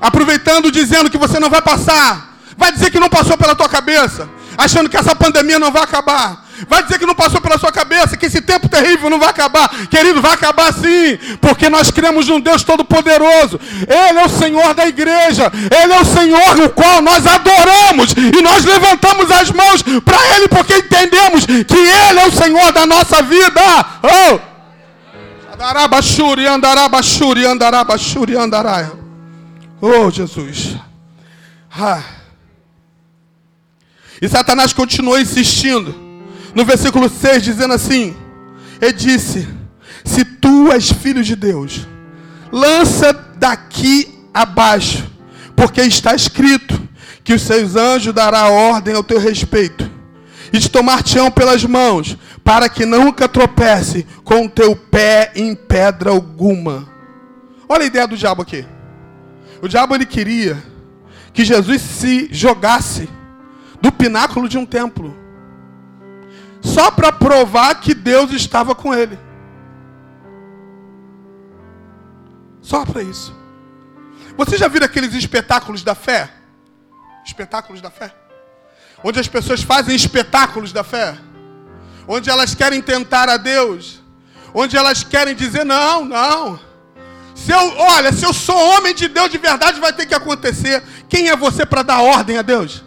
aproveitando 0.00 0.70
dizendo 0.70 1.10
que 1.10 1.18
você 1.18 1.40
não 1.40 1.50
vai 1.50 1.62
passar. 1.62 2.38
Vai 2.56 2.70
dizer 2.70 2.90
que 2.90 3.00
não 3.00 3.08
passou 3.08 3.36
pela 3.36 3.54
tua 3.54 3.68
cabeça, 3.68 4.28
achando 4.56 4.88
que 4.88 4.96
essa 4.96 5.16
pandemia 5.16 5.58
não 5.58 5.72
vai 5.72 5.82
acabar. 5.82 6.41
Vai 6.68 6.82
dizer 6.82 6.98
que 6.98 7.06
não 7.06 7.14
passou 7.14 7.40
pela 7.40 7.58
sua 7.58 7.72
cabeça, 7.72 8.16
que 8.16 8.26
esse 8.26 8.40
tempo 8.40 8.68
terrível 8.68 9.10
não 9.10 9.18
vai 9.18 9.28
acabar. 9.28 9.68
Querido, 9.88 10.20
vai 10.20 10.32
acabar 10.32 10.72
sim, 10.72 11.18
porque 11.40 11.68
nós 11.68 11.90
cremos 11.90 12.28
num 12.28 12.40
Deus 12.40 12.62
Todo-Poderoso. 12.62 13.58
Ele 13.88 14.18
é 14.18 14.24
o 14.24 14.28
Senhor 14.28 14.74
da 14.74 14.86
igreja, 14.86 15.50
Ele 15.82 15.92
é 15.92 16.00
o 16.00 16.04
Senhor 16.04 16.56
no 16.56 16.70
qual 16.70 17.02
nós 17.02 17.26
adoramos 17.26 18.12
e 18.12 18.42
nós 18.42 18.64
levantamos 18.64 19.30
as 19.30 19.50
mãos 19.50 19.82
para 20.04 20.36
Ele, 20.36 20.48
porque 20.48 20.76
entendemos 20.76 21.46
que 21.46 21.76
Ele 21.76 22.20
é 22.20 22.26
o 22.26 22.32
Senhor 22.32 22.72
da 22.72 22.86
nossa 22.86 23.22
vida. 23.22 23.60
Oh! 24.02 24.52
Andarai. 28.36 28.90
Oh, 29.80 30.10
Jesus. 30.10 30.76
Ah. 31.70 32.02
E 34.20 34.28
Satanás 34.28 34.72
continuou 34.72 35.18
insistindo 35.18 36.01
no 36.54 36.64
versículo 36.64 37.08
6, 37.08 37.42
dizendo 37.42 37.74
assim: 37.74 38.14
Ele 38.80 38.92
disse: 38.92 39.48
Se 40.04 40.24
tu 40.24 40.70
és 40.70 40.90
filho 40.90 41.22
de 41.22 41.34
Deus, 41.34 41.86
lança 42.50 43.12
daqui 43.36 44.18
abaixo, 44.32 45.10
porque 45.56 45.80
está 45.82 46.14
escrito 46.14 46.80
que 47.24 47.34
os 47.34 47.42
seus 47.42 47.76
anjos 47.76 48.14
dará 48.14 48.48
ordem 48.48 48.94
ao 48.94 49.04
teu 49.04 49.18
respeito, 49.18 49.90
e 50.52 50.58
te 50.58 50.68
tomar-te-ão 50.68 51.30
pelas 51.30 51.64
mãos, 51.64 52.16
para 52.44 52.68
que 52.68 52.84
nunca 52.84 53.28
tropece 53.28 54.06
com 54.24 54.46
o 54.46 54.50
teu 54.50 54.76
pé 54.76 55.32
em 55.34 55.54
pedra 55.54 56.10
alguma. 56.10 56.88
Olha 57.68 57.84
a 57.84 57.86
ideia 57.86 58.06
do 58.06 58.16
diabo 58.16 58.42
aqui. 58.42 58.66
O 59.62 59.68
diabo 59.68 59.94
ele 59.94 60.04
queria 60.04 60.62
que 61.32 61.44
Jesus 61.44 61.80
se 61.80 62.28
jogasse 62.30 63.08
do 63.80 63.90
pináculo 63.90 64.48
de 64.48 64.58
um 64.58 64.66
templo 64.66 65.21
só 66.62 66.90
para 66.90 67.12
provar 67.12 67.74
que 67.80 67.92
Deus 67.92 68.30
estava 68.30 68.74
com 68.74 68.94
ele. 68.94 69.18
Só 72.62 72.86
para 72.86 73.02
isso. 73.02 73.34
Você 74.36 74.56
já 74.56 74.68
viu 74.68 74.82
aqueles 74.82 75.12
espetáculos 75.12 75.82
da 75.82 75.94
fé? 75.94 76.30
Espetáculos 77.26 77.82
da 77.82 77.90
fé? 77.90 78.14
Onde 79.02 79.18
as 79.18 79.26
pessoas 79.26 79.62
fazem 79.62 79.94
espetáculos 79.94 80.72
da 80.72 80.84
fé? 80.84 81.18
Onde 82.06 82.30
elas 82.30 82.54
querem 82.54 82.80
tentar 82.80 83.28
a 83.28 83.36
Deus? 83.36 84.00
Onde 84.54 84.76
elas 84.76 85.02
querem 85.02 85.34
dizer: 85.34 85.64
não, 85.64 86.04
não. 86.04 86.60
Se 87.34 87.50
eu, 87.50 87.76
olha, 87.78 88.12
se 88.12 88.24
eu 88.24 88.32
sou 88.32 88.56
homem 88.56 88.94
de 88.94 89.08
Deus 89.08 89.30
de 89.30 89.38
verdade, 89.38 89.80
vai 89.80 89.92
ter 89.92 90.06
que 90.06 90.14
acontecer. 90.14 90.82
Quem 91.08 91.28
é 91.28 91.36
você 91.36 91.66
para 91.66 91.82
dar 91.82 92.00
ordem 92.00 92.38
a 92.38 92.42
Deus? 92.42 92.84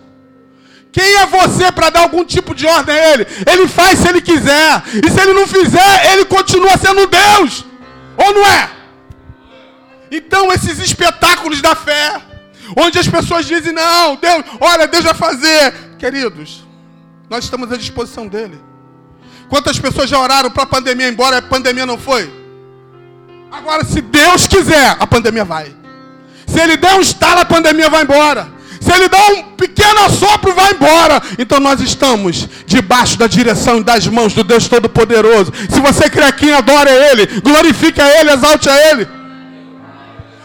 Quem 0.95 1.15
é 1.17 1.25
você 1.25 1.73
para 1.73 1.89
dar 1.89 2.03
algum 2.03 2.23
tipo 2.23 2.55
de 2.55 2.65
ordem 2.65 2.95
a 2.95 3.13
Ele? 3.13 3.27
Ele 3.51 3.67
faz 3.67 3.99
se 3.99 4.07
Ele 4.07 4.21
quiser. 4.21 4.81
E 5.05 5.11
se 5.11 5.19
Ele 5.19 5.33
não 5.33 5.45
fizer, 5.45 6.13
Ele 6.13 6.23
continua 6.23 6.77
sendo 6.77 7.05
Deus. 7.05 7.65
Ou 8.15 8.33
não 8.33 8.47
é? 8.47 8.69
Então, 10.09 10.53
esses 10.53 10.79
espetáculos 10.79 11.61
da 11.61 11.75
fé, 11.75 12.21
onde 12.77 12.97
as 12.97 13.09
pessoas 13.09 13.45
dizem, 13.45 13.73
não, 13.73 14.15
Deus, 14.15 14.45
olha, 14.61 14.87
Deus 14.87 15.03
vai 15.03 15.13
fazer. 15.13 15.73
Queridos, 15.99 16.65
nós 17.29 17.43
estamos 17.43 17.69
à 17.73 17.75
disposição 17.75 18.25
dEle. 18.25 18.57
Quantas 19.49 19.77
pessoas 19.77 20.09
já 20.09 20.17
oraram 20.17 20.49
para 20.49 20.63
a 20.63 20.65
pandemia 20.67 21.09
embora, 21.09 21.39
a 21.39 21.41
pandemia 21.41 21.85
não 21.85 21.97
foi? 21.97 22.31
Agora, 23.51 23.83
se 23.83 23.99
Deus 23.99 24.47
quiser, 24.47 24.95
a 24.97 25.05
pandemia 25.05 25.43
vai. 25.43 25.75
Se 26.47 26.57
Ele 26.57 26.77
der 26.77 26.95
um 26.95 27.01
estalo, 27.01 27.41
a 27.41 27.45
pandemia 27.45 27.89
vai 27.89 28.03
embora. 28.03 28.54
Se 28.85 28.93
ele 28.93 29.09
dá 29.09 29.17
um 29.29 29.55
pequeno 29.55 30.01
assopro, 30.01 30.53
vai 30.53 30.73
embora. 30.73 31.19
Então 31.39 31.59
nós 31.59 31.81
estamos 31.81 32.47
debaixo 32.67 33.17
da 33.17 33.25
direção 33.25 33.79
e 33.79 33.83
das 33.83 34.05
mãos 34.05 34.31
do 34.35 34.43
Deus 34.43 34.67
Todo-Poderoso. 34.67 35.51
Se 35.67 35.79
você 35.79 36.07
crê 36.07 36.31
quem 36.33 36.53
adora 36.53 36.91
Ele, 36.91 37.25
glorifique 37.41 37.99
a 37.99 38.19
Ele, 38.19 38.29
exalte 38.29 38.69
a 38.69 38.91
Ele. 38.91 39.07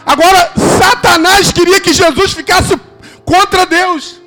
Agora, 0.03 0.51
Satanás 0.79 1.51
queria 1.51 1.79
que 1.79 1.93
Jesus 1.93 2.33
ficasse 2.33 2.75
contra 3.23 3.67
Deus. 3.67 4.19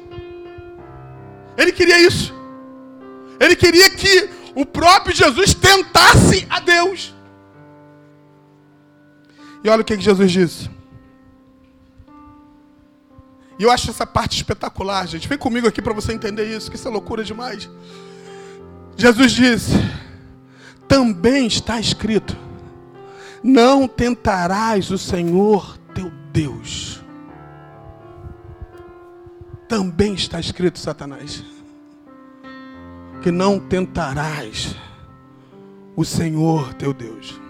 Ele 1.58 1.72
queria 1.72 1.98
isso. 1.98 2.32
Ele 3.40 3.56
queria 3.56 3.90
que 3.90 4.30
o 4.54 4.64
próprio 4.64 5.12
Jesus 5.12 5.54
tentasse 5.54 6.46
a 6.48 6.60
Deus. 6.60 7.12
E 9.64 9.68
olha 9.68 9.82
o 9.82 9.84
que 9.84 10.00
Jesus 10.00 10.30
disse. 10.30 10.73
E 13.58 13.62
eu 13.62 13.70
acho 13.70 13.90
essa 13.90 14.06
parte 14.06 14.36
espetacular, 14.36 15.06
gente. 15.06 15.28
Vem 15.28 15.38
comigo 15.38 15.66
aqui 15.66 15.80
para 15.80 15.92
você 15.92 16.12
entender 16.12 16.44
isso, 16.44 16.70
que 16.70 16.76
isso 16.76 16.88
é 16.88 16.90
loucura 16.90 17.22
demais. 17.22 17.68
Jesus 18.96 19.32
disse: 19.32 19.72
também 20.88 21.46
está 21.46 21.80
escrito: 21.80 22.36
não 23.42 23.88
tentarás 23.88 24.90
o 24.90 24.98
Senhor 24.98 25.78
teu 25.94 26.10
Deus. 26.32 27.02
Também 29.68 30.14
está 30.14 30.38
escrito, 30.38 30.78
Satanás, 30.78 31.42
que 33.22 33.30
não 33.30 33.58
tentarás 33.58 34.76
o 35.96 36.04
Senhor 36.04 36.74
teu 36.74 36.92
Deus. 36.92 37.40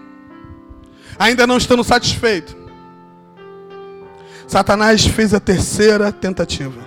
Ainda 1.19 1.45
não 1.45 1.57
estando 1.57 1.83
satisfeito, 1.83 2.55
Satanás 4.47 5.05
fez 5.05 5.33
a 5.33 5.39
terceira 5.39 6.11
tentativa. 6.11 6.81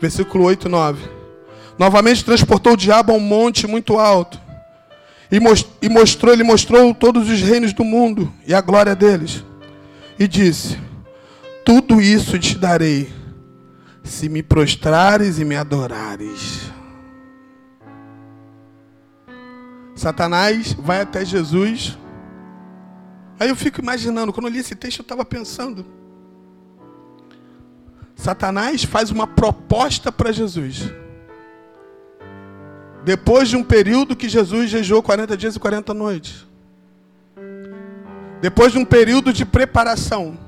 Versículo 0.00 0.44
8 0.44 0.66
e 0.66 0.70
9. 0.70 1.08
Novamente 1.78 2.24
transportou 2.24 2.72
o 2.72 2.76
diabo 2.76 3.12
a 3.12 3.16
um 3.16 3.20
monte 3.20 3.66
muito 3.66 3.98
alto. 3.98 4.40
E 5.80 5.88
mostrou, 5.88 6.32
ele 6.32 6.44
mostrou 6.44 6.94
todos 6.94 7.28
os 7.30 7.40
reinos 7.40 7.72
do 7.72 7.84
mundo 7.84 8.30
e 8.46 8.52
a 8.52 8.60
glória 8.60 8.94
deles. 8.94 9.42
E 10.18 10.28
disse: 10.28 10.78
Tudo 11.64 12.02
isso 12.02 12.38
te 12.38 12.58
darei, 12.58 13.10
se 14.04 14.28
me 14.28 14.42
prostrares 14.42 15.38
e 15.38 15.44
me 15.44 15.56
adorares. 15.56 16.70
Satanás 19.94 20.74
vai 20.74 21.00
até 21.00 21.24
Jesus. 21.24 21.96
Aí 23.40 23.48
eu 23.48 23.56
fico 23.56 23.80
imaginando, 23.80 24.32
quando 24.32 24.46
eu 24.46 24.52
li 24.52 24.58
esse 24.58 24.74
texto, 24.74 24.98
eu 24.98 25.02
estava 25.02 25.24
pensando. 25.24 26.01
Satanás 28.14 28.84
faz 28.84 29.10
uma 29.10 29.26
proposta 29.26 30.12
para 30.12 30.32
Jesus. 30.32 30.90
Depois 33.04 33.48
de 33.48 33.56
um 33.56 33.64
período 33.64 34.14
que 34.14 34.28
Jesus 34.28 34.70
jejuou 34.70 35.02
40 35.02 35.36
dias 35.36 35.56
e 35.56 35.60
40 35.60 35.92
noites. 35.92 36.46
Depois 38.40 38.72
de 38.72 38.78
um 38.78 38.84
período 38.84 39.32
de 39.32 39.44
preparação. 39.44 40.38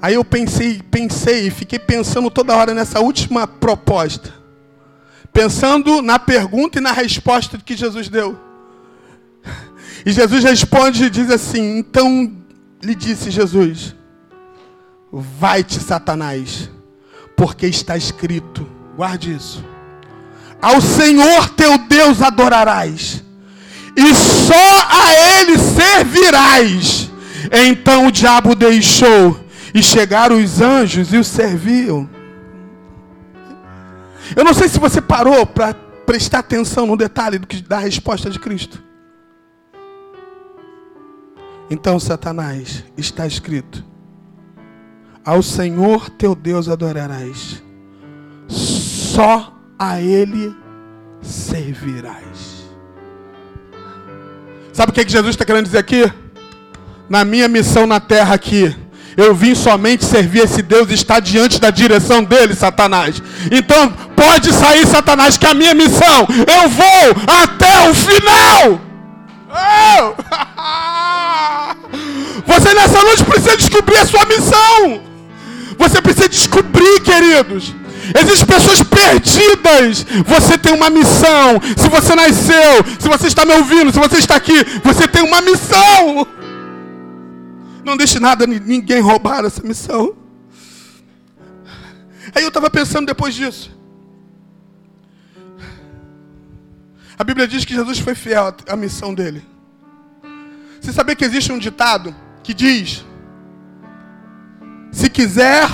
Aí 0.00 0.14
eu 0.14 0.24
pensei, 0.24 0.82
pensei, 0.90 1.50
fiquei 1.50 1.78
pensando 1.78 2.30
toda 2.30 2.56
hora 2.56 2.74
nessa 2.74 3.00
última 3.00 3.46
proposta. 3.46 4.32
Pensando 5.32 6.02
na 6.02 6.18
pergunta 6.18 6.78
e 6.78 6.82
na 6.82 6.92
resposta 6.92 7.58
que 7.58 7.76
Jesus 7.76 8.08
deu. 8.08 8.38
E 10.04 10.10
Jesus 10.10 10.42
responde 10.42 11.04
e 11.04 11.10
diz 11.10 11.30
assim: 11.30 11.78
Então 11.78 12.36
lhe 12.82 12.94
disse 12.94 13.30
Jesus: 13.30 13.94
Vai-te, 15.12 15.78
Satanás, 15.78 16.70
porque 17.36 17.66
está 17.66 17.98
escrito, 17.98 18.66
guarde 18.96 19.34
isso. 19.34 19.62
Ao 20.60 20.80
Senhor 20.80 21.50
teu 21.50 21.76
Deus 21.76 22.22
adorarás, 22.22 23.22
e 23.94 24.14
só 24.14 24.86
a 24.88 25.40
Ele 25.40 25.58
servirás. 25.58 27.10
Então 27.52 28.06
o 28.06 28.12
diabo 28.12 28.54
deixou, 28.54 29.38
e 29.74 29.82
chegaram 29.82 30.42
os 30.42 30.62
anjos 30.62 31.12
e 31.12 31.18
o 31.18 31.24
serviam. 31.24 32.08
Eu 34.34 34.44
não 34.44 34.54
sei 34.54 34.68
se 34.68 34.78
você 34.78 35.02
parou 35.02 35.44
para 35.44 35.74
prestar 36.06 36.38
atenção 36.38 36.86
no 36.86 36.96
detalhe 36.96 37.38
do 37.38 37.46
que 37.46 37.60
da 37.60 37.78
resposta 37.78 38.30
de 38.30 38.38
Cristo. 38.38 38.82
Então, 41.68 41.98
Satanás, 41.98 42.84
está 42.96 43.26
escrito: 43.26 43.84
Ao 45.24 45.40
Senhor 45.40 46.10
teu 46.10 46.34
Deus 46.34 46.68
adorarás, 46.68 47.62
só 48.48 49.52
a 49.78 50.00
Ele 50.00 50.52
servirás. 51.22 52.66
Sabe 54.72 54.90
o 54.90 54.94
que, 54.94 55.04
que 55.04 55.12
Jesus 55.12 55.30
está 55.30 55.44
querendo 55.44 55.66
dizer 55.66 55.78
aqui? 55.78 56.12
Na 57.08 57.24
minha 57.24 57.46
missão 57.46 57.86
na 57.86 58.00
terra 58.00 58.34
aqui, 58.34 58.74
eu 59.16 59.32
vim 59.32 59.54
somente 59.54 60.04
servir 60.04 60.40
esse 60.40 60.60
Deus 60.60 60.90
e 60.90 60.94
estar 60.94 61.20
diante 61.20 61.60
da 61.60 61.70
direção 61.70 62.24
dele, 62.24 62.54
Satanás. 62.54 63.22
Então, 63.50 63.92
pode 64.16 64.52
sair, 64.52 64.84
Satanás, 64.88 65.36
que 65.36 65.46
a 65.46 65.54
minha 65.54 65.74
missão, 65.74 66.26
eu 66.30 66.68
vou 66.68 67.14
até 67.42 67.88
o 67.88 67.94
final. 67.94 68.80
Oh! 69.50 70.14
Você 72.44 72.74
nessa 72.74 73.00
noite 73.02 73.22
precisa 73.24 73.56
descobrir 73.56 73.98
a 73.98 74.06
sua 74.06 74.24
missão. 74.24 75.11
Você 75.82 76.00
precisa 76.00 76.28
descobrir, 76.28 77.00
queridos. 77.00 77.74
Existem 78.20 78.46
pessoas 78.46 78.82
perdidas. 78.82 80.06
Você 80.24 80.56
tem 80.56 80.72
uma 80.72 80.88
missão. 80.88 81.60
Se 81.76 81.88
você 81.88 82.14
nasceu, 82.14 82.84
se 83.00 83.08
você 83.08 83.26
está 83.26 83.44
me 83.44 83.52
ouvindo, 83.54 83.92
se 83.92 83.98
você 83.98 84.18
está 84.18 84.36
aqui, 84.36 84.62
você 84.84 85.08
tem 85.08 85.22
uma 85.22 85.40
missão. 85.40 86.26
Não 87.84 87.96
deixe 87.96 88.20
nada, 88.20 88.46
ninguém 88.46 89.00
roubar 89.00 89.44
essa 89.44 89.62
missão. 89.62 90.14
Aí 92.32 92.42
eu 92.42 92.48
estava 92.48 92.70
pensando 92.70 93.06
depois 93.06 93.34
disso. 93.34 93.76
A 97.18 97.24
Bíblia 97.24 97.48
diz 97.48 97.64
que 97.64 97.74
Jesus 97.74 97.98
foi 97.98 98.14
fiel 98.14 98.54
à 98.68 98.76
missão 98.76 99.12
dele. 99.12 99.44
Você 100.80 100.92
sabia 100.92 101.16
que 101.16 101.24
existe 101.24 101.50
um 101.50 101.58
ditado 101.58 102.14
que 102.42 102.54
diz: 102.54 103.04
se 104.92 105.08
quiser 105.08 105.66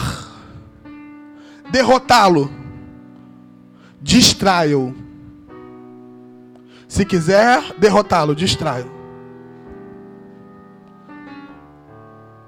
derrotá-lo, 1.70 2.50
distraia-o. 4.00 4.94
Se 6.86 7.04
quiser 7.04 7.74
derrotá-lo, 7.74 8.34
distraia-o. 8.34 8.96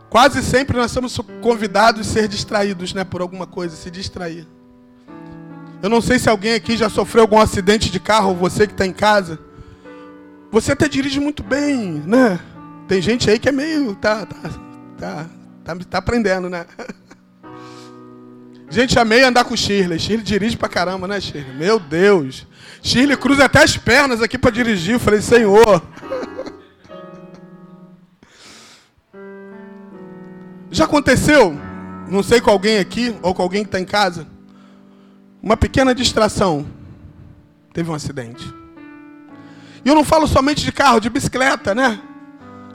Quase 0.08 0.42
sempre 0.42 0.76
nós 0.76 0.90
somos 0.90 1.20
convidados 1.42 2.08
a 2.08 2.12
ser 2.12 2.26
distraídos, 2.26 2.94
né, 2.94 3.04
por 3.04 3.20
alguma 3.20 3.46
coisa, 3.46 3.76
se 3.76 3.90
distrair. 3.90 4.46
Eu 5.82 5.88
não 5.88 6.00
sei 6.00 6.18
se 6.18 6.28
alguém 6.28 6.54
aqui 6.54 6.76
já 6.76 6.88
sofreu 6.88 7.22
algum 7.22 7.38
acidente 7.38 7.90
de 7.90 8.00
carro, 8.00 8.34
você 8.34 8.66
que 8.66 8.72
está 8.72 8.86
em 8.86 8.92
casa. 8.92 9.38
Você 10.50 10.72
até 10.72 10.88
dirige 10.88 11.20
muito 11.20 11.42
bem, 11.42 12.02
né? 12.06 12.40
Tem 12.88 13.00
gente 13.00 13.30
aí 13.30 13.38
que 13.38 13.48
é 13.48 13.52
meio. 13.52 13.94
tá, 13.94 14.26
tá, 14.26 14.50
tá, 14.98 15.26
tá, 15.64 15.76
tá 15.88 15.98
aprendendo, 15.98 16.48
né? 16.48 16.66
Gente, 18.70 18.98
amei 18.98 19.22
andar 19.24 19.44
com 19.44 19.56
Shirley. 19.56 19.98
Shirley 19.98 20.24
dirige 20.24 20.56
pra 20.56 20.68
caramba, 20.68 21.08
né, 21.08 21.20
Shirley? 21.20 21.56
Meu 21.56 21.80
Deus. 21.80 22.46
Shirley 22.82 23.16
cruza 23.16 23.44
até 23.44 23.62
as 23.62 23.76
pernas 23.76 24.22
aqui 24.22 24.38
para 24.38 24.52
dirigir. 24.52 24.94
Eu 24.94 25.00
falei, 25.00 25.20
Senhor. 25.20 25.82
Já 30.70 30.84
aconteceu, 30.84 31.58
não 32.08 32.22
sei 32.22 32.40
com 32.40 32.48
alguém 32.48 32.78
aqui 32.78 33.16
ou 33.22 33.34
com 33.34 33.42
alguém 33.42 33.64
que 33.64 33.68
está 33.68 33.80
em 33.80 33.84
casa, 33.84 34.24
uma 35.42 35.56
pequena 35.56 35.92
distração. 35.92 36.64
Teve 37.72 37.90
um 37.90 37.94
acidente. 37.94 38.54
E 39.84 39.88
eu 39.88 39.96
não 39.96 40.04
falo 40.04 40.28
somente 40.28 40.64
de 40.64 40.70
carro, 40.70 41.00
de 41.00 41.10
bicicleta, 41.10 41.74
né? 41.74 42.00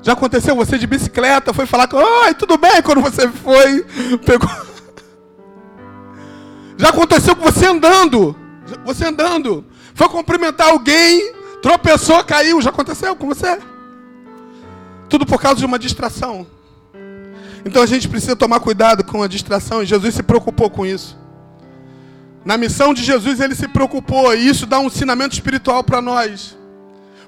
Já 0.05 0.13
aconteceu 0.13 0.55
você 0.55 0.77
de 0.77 0.85
bicicleta, 0.85 1.51
foi 1.51 1.65
falar 1.65 1.87
com, 1.87 1.97
oi, 1.97 2.35
tudo 2.35 2.59
bem? 2.59 2.79
Quando 2.83 3.01
você 3.01 3.27
foi, 3.27 3.83
pegou. 4.23 4.47
Já 6.77 6.89
aconteceu 6.89 7.35
com 7.35 7.41
você 7.41 7.65
andando. 7.65 8.35
Você 8.85 9.03
andando. 9.03 9.65
Foi 9.95 10.07
cumprimentar 10.07 10.69
alguém, 10.69 11.33
tropeçou, 11.59 12.23
caiu. 12.23 12.61
Já 12.61 12.69
aconteceu 12.69 13.15
com 13.15 13.25
você? 13.25 13.57
Tudo 15.09 15.25
por 15.25 15.41
causa 15.41 15.57
de 15.57 15.65
uma 15.65 15.79
distração. 15.79 16.45
Então 17.65 17.81
a 17.81 17.87
gente 17.87 18.07
precisa 18.07 18.35
tomar 18.35 18.59
cuidado 18.59 19.03
com 19.03 19.23
a 19.23 19.27
distração 19.27 19.81
e 19.81 19.87
Jesus 19.87 20.13
se 20.13 20.21
preocupou 20.21 20.69
com 20.69 20.85
isso. 20.85 21.17
Na 22.45 22.59
missão 22.59 22.93
de 22.93 23.03
Jesus 23.03 23.39
ele 23.39 23.55
se 23.55 23.67
preocupou 23.67 24.35
e 24.35 24.47
isso 24.47 24.67
dá 24.67 24.77
um 24.77 24.85
ensinamento 24.85 25.33
espiritual 25.33 25.83
para 25.83 25.99
nós. 25.99 26.55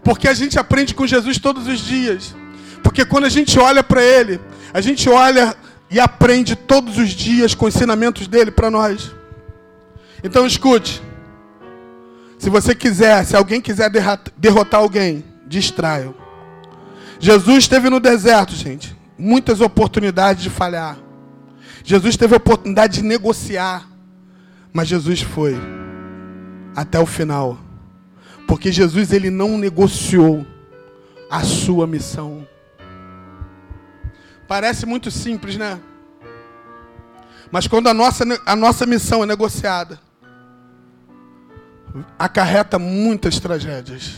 Porque 0.03 0.27
a 0.27 0.33
gente 0.35 0.59
aprende 0.59 0.93
com 0.93 1.07
Jesus 1.07 1.39
todos 1.39 1.65
os 1.65 1.79
dias. 1.79 2.35
Porque 2.87 3.03
quando 3.03 3.25
a 3.25 3.29
gente 3.29 3.59
olha 3.59 3.83
para 3.83 4.01
ele, 4.01 4.39
a 4.73 4.79
gente 4.79 5.09
olha 5.09 5.53
e 5.91 5.99
aprende 5.99 6.55
todos 6.55 6.97
os 6.97 7.09
dias 7.09 7.53
com 7.53 7.67
ensinamentos 7.67 8.27
dele 8.27 8.49
para 8.49 8.71
nós. 8.71 9.11
Então 10.23 10.47
escute. 10.47 11.01
Se 12.39 12.49
você 12.49 12.73
quiser, 12.73 13.25
se 13.25 13.35
alguém 13.35 13.59
quiser 13.59 13.91
derrotar 14.37 14.79
alguém, 14.79 15.25
distraia. 15.45 16.13
Jesus 17.19 17.57
esteve 17.59 17.89
no 17.89 17.99
deserto, 17.99 18.55
gente 18.55 18.95
muitas 19.17 19.61
oportunidades 19.61 20.43
de 20.43 20.49
falhar. 20.49 20.97
Jesus 21.83 22.15
teve 22.15 22.33
a 22.33 22.37
oportunidade 22.37 23.01
de 23.01 23.03
negociar, 23.03 23.89
mas 24.71 24.87
Jesus 24.87 25.21
foi 25.21 25.55
até 26.75 26.99
o 26.99 27.05
final. 27.05 27.57
Porque 28.47 28.71
Jesus 28.71 29.11
ele 29.11 29.29
não 29.29 29.57
negociou 29.57 30.45
a 31.29 31.41
sua 31.43 31.87
missão. 31.87 32.46
Parece 34.47 34.85
muito 34.85 35.11
simples, 35.11 35.57
né? 35.57 35.79
Mas 37.51 37.67
quando 37.67 37.87
a 37.87 37.93
nossa, 37.93 38.23
a 38.45 38.55
nossa 38.55 38.85
missão 38.85 39.23
é 39.23 39.25
negociada, 39.25 39.99
acarreta 42.17 42.77
muitas 42.77 43.39
tragédias. 43.39 44.15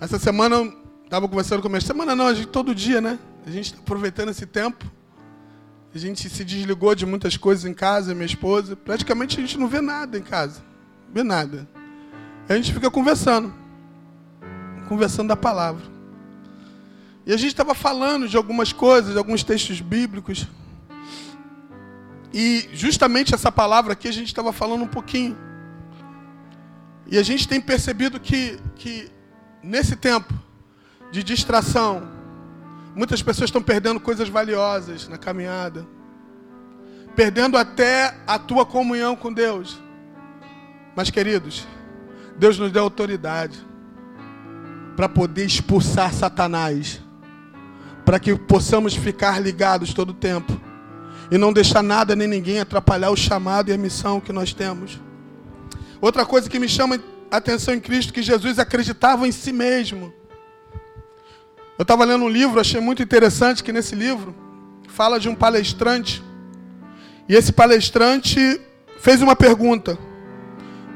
Essa 0.00 0.18
semana 0.18 0.72
estava 1.04 1.28
conversando 1.28 1.60
com 1.60 1.68
a 1.68 1.70
minha 1.70 1.80
semana 1.80 2.16
não, 2.16 2.26
a 2.26 2.34
gente, 2.34 2.48
todo 2.48 2.74
dia, 2.74 3.00
né? 3.00 3.18
A 3.46 3.50
gente 3.50 3.66
está 3.66 3.78
aproveitando 3.78 4.30
esse 4.30 4.46
tempo. 4.46 4.84
A 5.94 5.98
gente 5.98 6.28
se 6.30 6.44
desligou 6.44 6.94
de 6.94 7.04
muitas 7.04 7.36
coisas 7.36 7.66
em 7.66 7.74
casa, 7.74 8.14
minha 8.14 8.26
esposa. 8.26 8.74
Praticamente 8.74 9.38
a 9.38 9.40
gente 9.42 9.58
não 9.58 9.68
vê 9.68 9.80
nada 9.80 10.16
em 10.18 10.22
casa. 10.22 10.62
Não 11.06 11.14
vê 11.14 11.22
nada. 11.22 11.68
A 12.48 12.54
gente 12.54 12.72
fica 12.72 12.90
conversando. 12.90 13.52
Conversando 14.88 15.28
da 15.28 15.36
palavra. 15.36 15.91
E 17.24 17.32
a 17.32 17.36
gente 17.36 17.48
estava 17.48 17.74
falando 17.74 18.28
de 18.28 18.36
algumas 18.36 18.72
coisas, 18.72 19.12
de 19.12 19.18
alguns 19.18 19.44
textos 19.44 19.80
bíblicos. 19.80 20.46
E 22.32 22.68
justamente 22.72 23.34
essa 23.34 23.52
palavra 23.52 23.92
aqui 23.92 24.08
a 24.08 24.12
gente 24.12 24.28
estava 24.28 24.52
falando 24.52 24.82
um 24.82 24.88
pouquinho. 24.88 25.36
E 27.06 27.18
a 27.18 27.22
gente 27.22 27.46
tem 27.46 27.60
percebido 27.60 28.18
que, 28.18 28.58
que 28.74 29.10
nesse 29.62 29.94
tempo 29.96 30.32
de 31.10 31.22
distração, 31.22 32.12
Muitas 32.94 33.22
pessoas 33.22 33.48
estão 33.48 33.62
perdendo 33.62 33.98
coisas 33.98 34.28
valiosas 34.28 35.08
na 35.08 35.16
caminhada. 35.16 35.86
Perdendo 37.16 37.56
até 37.56 38.14
a 38.26 38.38
tua 38.38 38.66
comunhão 38.66 39.16
com 39.16 39.32
Deus. 39.32 39.80
Mas, 40.94 41.08
queridos, 41.08 41.66
Deus 42.36 42.58
nos 42.58 42.70
deu 42.70 42.82
autoridade 42.82 43.58
para 44.94 45.08
poder 45.08 45.46
expulsar 45.46 46.12
Satanás. 46.12 47.00
Para 48.04 48.18
que 48.18 48.36
possamos 48.36 48.94
ficar 48.94 49.40
ligados 49.40 49.94
todo 49.94 50.10
o 50.10 50.14
tempo. 50.14 50.52
E 51.30 51.38
não 51.38 51.52
deixar 51.52 51.82
nada 51.82 52.14
nem 52.14 52.28
ninguém 52.28 52.60
atrapalhar 52.60 53.10
o 53.10 53.16
chamado 53.16 53.70
e 53.70 53.72
a 53.72 53.78
missão 53.78 54.20
que 54.20 54.32
nós 54.32 54.52
temos. 54.52 55.00
Outra 56.00 56.26
coisa 56.26 56.50
que 56.50 56.58
me 56.58 56.68
chama 56.68 57.00
a 57.30 57.36
atenção 57.36 57.72
em 57.72 57.80
Cristo, 57.80 58.12
que 58.12 58.22
Jesus 58.22 58.58
acreditava 58.58 59.26
em 59.26 59.32
si 59.32 59.52
mesmo. 59.52 60.12
Eu 61.78 61.82
estava 61.82 62.04
lendo 62.04 62.24
um 62.24 62.28
livro, 62.28 62.60
achei 62.60 62.80
muito 62.80 63.02
interessante 63.02 63.62
que 63.62 63.72
nesse 63.72 63.94
livro 63.94 64.34
fala 64.88 65.18
de 65.18 65.28
um 65.28 65.34
palestrante. 65.34 66.22
E 67.28 67.34
esse 67.34 67.52
palestrante 67.52 68.60
fez 68.98 69.22
uma 69.22 69.34
pergunta. 69.34 69.98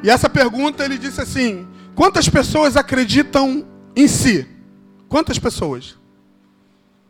E 0.03 0.11
essa 0.11 0.29
pergunta 0.29 0.85
ele 0.85 0.99
disse 0.99 1.21
assim: 1.21 1.67
Quantas 1.95 2.29
pessoas 2.29 2.77
acreditam 2.77 3.67
em 3.97 4.07
si? 4.07 4.47
Quantas 5.09 5.39
pessoas? 5.39 5.97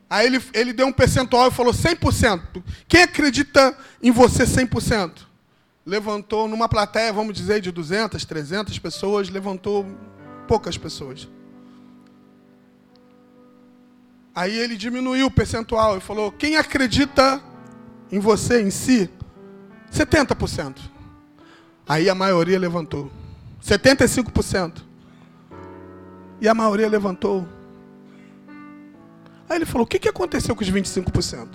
Aí 0.09 0.27
ele, 0.27 0.43
ele 0.55 0.73
deu 0.73 0.87
um 0.87 0.93
percentual 0.93 1.49
e 1.49 1.51
falou 1.51 1.73
100%. 1.73 2.63
Quem 2.87 3.03
acredita 3.03 3.77
em 4.03 4.11
você 4.11 4.45
100%? 4.45 5.27
Levantou 5.85 6.49
numa 6.49 6.69
plateia, 6.69 7.13
vamos 7.13 7.35
dizer, 7.35 7.61
de 7.61 7.71
200, 7.71 8.25
300 8.25 8.79
pessoas, 8.79 9.29
levantou 9.29 9.87
poucas 10.47 10.77
pessoas. 10.79 11.29
Aí 14.35 14.57
ele 14.57 14.77
diminuiu 14.77 15.27
o 15.27 15.31
percentual 15.31 15.97
e 15.97 16.01
falou: 16.01 16.31
quem 16.31 16.57
acredita 16.57 17.41
em 18.13 18.19
você, 18.19 18.61
em 18.61 18.71
si? 18.71 19.11
70%. 19.91 20.77
Aí 21.89 22.11
a 22.11 22.15
maioria 22.15 22.59
levantou. 22.59 23.11
75%. 23.65 24.83
E 26.41 26.49
a 26.49 26.55
maioria 26.55 26.89
levantou. 26.89 27.49
Aí 29.49 29.57
ele 29.57 29.67
falou: 29.67 29.85
O 29.85 29.87
que, 29.87 29.99
que 29.99 30.09
aconteceu 30.09 30.55
com 30.55 30.63
os 30.63 30.71
25%? 30.71 31.49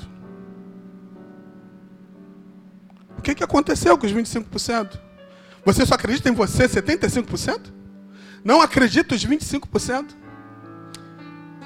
O 3.17 3.21
que, 3.21 3.35
que 3.35 3.43
aconteceu 3.43 3.97
com 3.97 4.05
os 4.05 4.13
25%? 4.13 4.99
Você 5.63 5.85
só 5.85 5.93
acredita 5.93 6.27
em 6.27 6.33
você 6.33 6.67
75%? 6.67 7.71
Não 8.43 8.61
acredita 8.61 9.13
os 9.13 9.23
25%? 9.23 10.15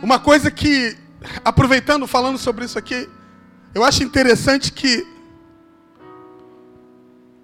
Uma 0.04 0.20
coisa 0.20 0.52
que, 0.52 0.98
aproveitando, 1.44 2.06
falando 2.06 2.38
sobre 2.38 2.66
isso 2.66 2.78
aqui, 2.78 3.10
eu 3.74 3.84
acho 3.84 4.04
interessante 4.04 4.72
que 4.72 5.08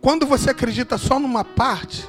quando 0.02 0.26
você 0.26 0.50
acredita 0.50 0.98
só 0.98 1.20
numa 1.20 1.46
parte, 1.46 2.06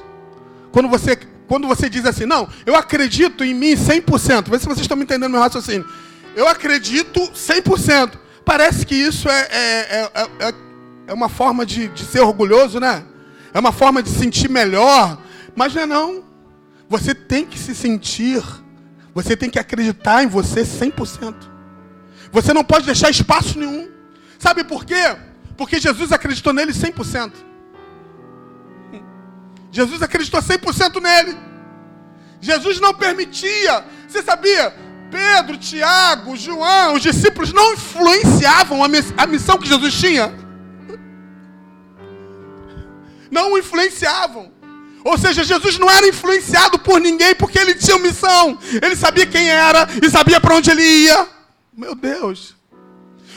quando 0.71 0.89
você, 0.89 1.15
quando 1.47 1.67
você 1.67 1.89
diz 1.89 2.05
assim, 2.05 2.25
não, 2.25 2.49
eu 2.65 2.75
acredito 2.75 3.43
em 3.43 3.53
mim 3.53 3.75
100%, 3.75 4.49
vê 4.49 4.59
se 4.59 4.65
vocês 4.65 4.81
estão 4.81 4.97
me 4.97 5.03
entendendo 5.03 5.31
meu 5.31 5.39
raciocínio. 5.39 5.87
Eu 6.35 6.47
acredito 6.47 7.19
100%. 7.31 8.17
Parece 8.45 8.85
que 8.85 8.95
isso 8.95 9.29
é, 9.29 9.41
é, 9.51 10.11
é, 10.13 10.47
é, 10.47 10.53
é 11.07 11.13
uma 11.13 11.29
forma 11.29 11.65
de, 11.65 11.87
de 11.89 12.03
ser 12.03 12.21
orgulhoso, 12.21 12.79
né? 12.79 13.05
É 13.53 13.59
uma 13.59 13.71
forma 13.71 14.01
de 14.01 14.09
sentir 14.09 14.49
melhor. 14.49 15.17
Mas 15.55 15.73
não 15.73 15.81
é 15.81 15.85
não. 15.85 16.23
Você 16.89 17.15
tem 17.15 17.45
que 17.45 17.57
se 17.57 17.73
sentir, 17.73 18.43
você 19.13 19.37
tem 19.37 19.49
que 19.49 19.59
acreditar 19.59 20.23
em 20.23 20.27
você 20.27 20.61
100%. 20.61 21.33
Você 22.31 22.53
não 22.53 22.63
pode 22.63 22.85
deixar 22.85 23.09
espaço 23.09 23.57
nenhum. 23.57 23.89
Sabe 24.39 24.63
por 24.63 24.83
quê? 24.85 25.15
Porque 25.55 25.79
Jesus 25.79 26.11
acreditou 26.11 26.51
nele 26.51 26.73
100%. 26.73 27.31
Jesus 29.71 30.01
acreditou 30.01 30.41
100% 30.41 31.01
nele. 31.01 31.37
Jesus 32.41 32.79
não 32.79 32.93
permitia. 32.93 33.85
Você 34.07 34.21
sabia? 34.21 34.73
Pedro, 35.13 35.57
Tiago, 35.57 36.35
João, 36.35 36.95
os 36.95 37.03
discípulos 37.03 37.53
não 37.53 37.73
influenciavam 37.73 38.79
a 38.83 39.27
missão 39.27 39.59
que 39.59 39.67
Jesus 39.67 39.93
tinha. 39.93 40.33
Não 43.29 43.55
influenciavam. 43.55 44.51
Ou 45.05 45.15
seja, 45.15 45.43
Jesus 45.43 45.77
não 45.77 45.87
era 45.87 46.07
influenciado 46.07 46.79
por 46.79 46.99
ninguém 46.99 47.35
porque 47.35 47.59
ele 47.59 47.75
tinha 47.75 47.99
missão. 47.99 48.57
Ele 48.81 48.95
sabia 48.95 49.27
quem 49.27 49.49
era 49.49 49.87
e 50.01 50.09
sabia 50.09 50.41
para 50.41 50.55
onde 50.55 50.71
ele 50.71 50.81
ia. 50.81 51.27
Meu 51.71 51.93
Deus. 51.93 52.55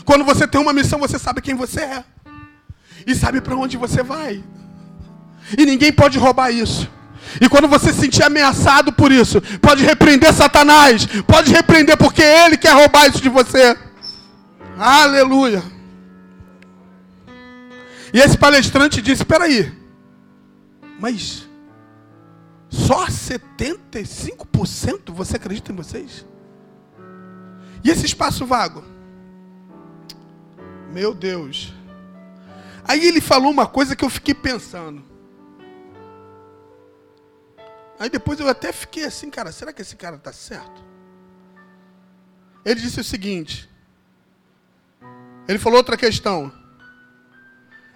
Quando 0.07 0.25
você 0.25 0.49
tem 0.49 0.61
uma 0.61 0.73
missão, 0.73 0.99
você 0.99 1.19
sabe 1.19 1.43
quem 1.43 1.55
você 1.55 1.81
é. 1.81 2.05
E 3.07 3.15
sabe 3.15 3.43
para 3.43 3.55
onde 3.55 3.77
você 3.77 4.03
vai. 4.03 4.43
E 5.59 5.67
ninguém 5.67 5.93
pode 5.93 6.19
roubar 6.19 6.51
isso. 6.51 6.91
E 7.41 7.49
quando 7.49 7.69
você 7.69 7.93
se 7.93 8.01
sentir 8.01 8.23
ameaçado 8.23 8.93
por 8.93 9.13
isso, 9.13 9.41
pode 9.61 9.83
repreender 9.83 10.33
Satanás. 10.33 11.07
Pode 11.27 11.53
repreender 11.53 11.97
porque 11.97 12.23
ele 12.23 12.57
quer 12.57 12.75
roubar 12.75 13.09
isso 13.09 13.21
de 13.21 13.29
você. 13.29 13.77
Aleluia. 14.79 15.63
E 18.13 18.19
esse 18.19 18.39
palestrante 18.39 19.03
disse: 19.03 19.23
Espera 19.23 19.45
aí, 19.45 19.73
mas 20.99 21.49
só 22.69 23.07
75% 23.07 25.13
você 25.13 25.37
acredita 25.37 25.73
em 25.73 25.77
vocês? 25.77 26.27
E 27.83 27.91
esse 27.91 28.07
espaço 28.07 28.47
vago? 28.47 28.85
Meu 30.93 31.13
Deus. 31.15 31.75
Aí 32.85 33.07
ele 33.07 33.21
falou 33.21 33.51
uma 33.51 33.67
coisa 33.67 33.97
que 33.97 34.05
eu 34.05 34.11
fiquei 34.11 34.35
pensando. 34.35 35.16
Aí 37.99 38.11
depois 38.11 38.39
eu 38.39 38.49
até 38.49 38.73
fiquei 38.73 39.05
assim, 39.05 39.31
cara, 39.31 39.51
será 39.53 39.73
que 39.73 39.83
esse 39.83 39.97
cara 39.97 40.17
está 40.17 40.33
certo? 40.33 40.85
Ele 42.65 42.81
disse 42.81 43.01
o 43.01 43.05
seguinte. 43.05 43.71
Ele 45.49 45.59
falou 45.59 45.79
outra 45.79 45.97
questão. 45.97 46.53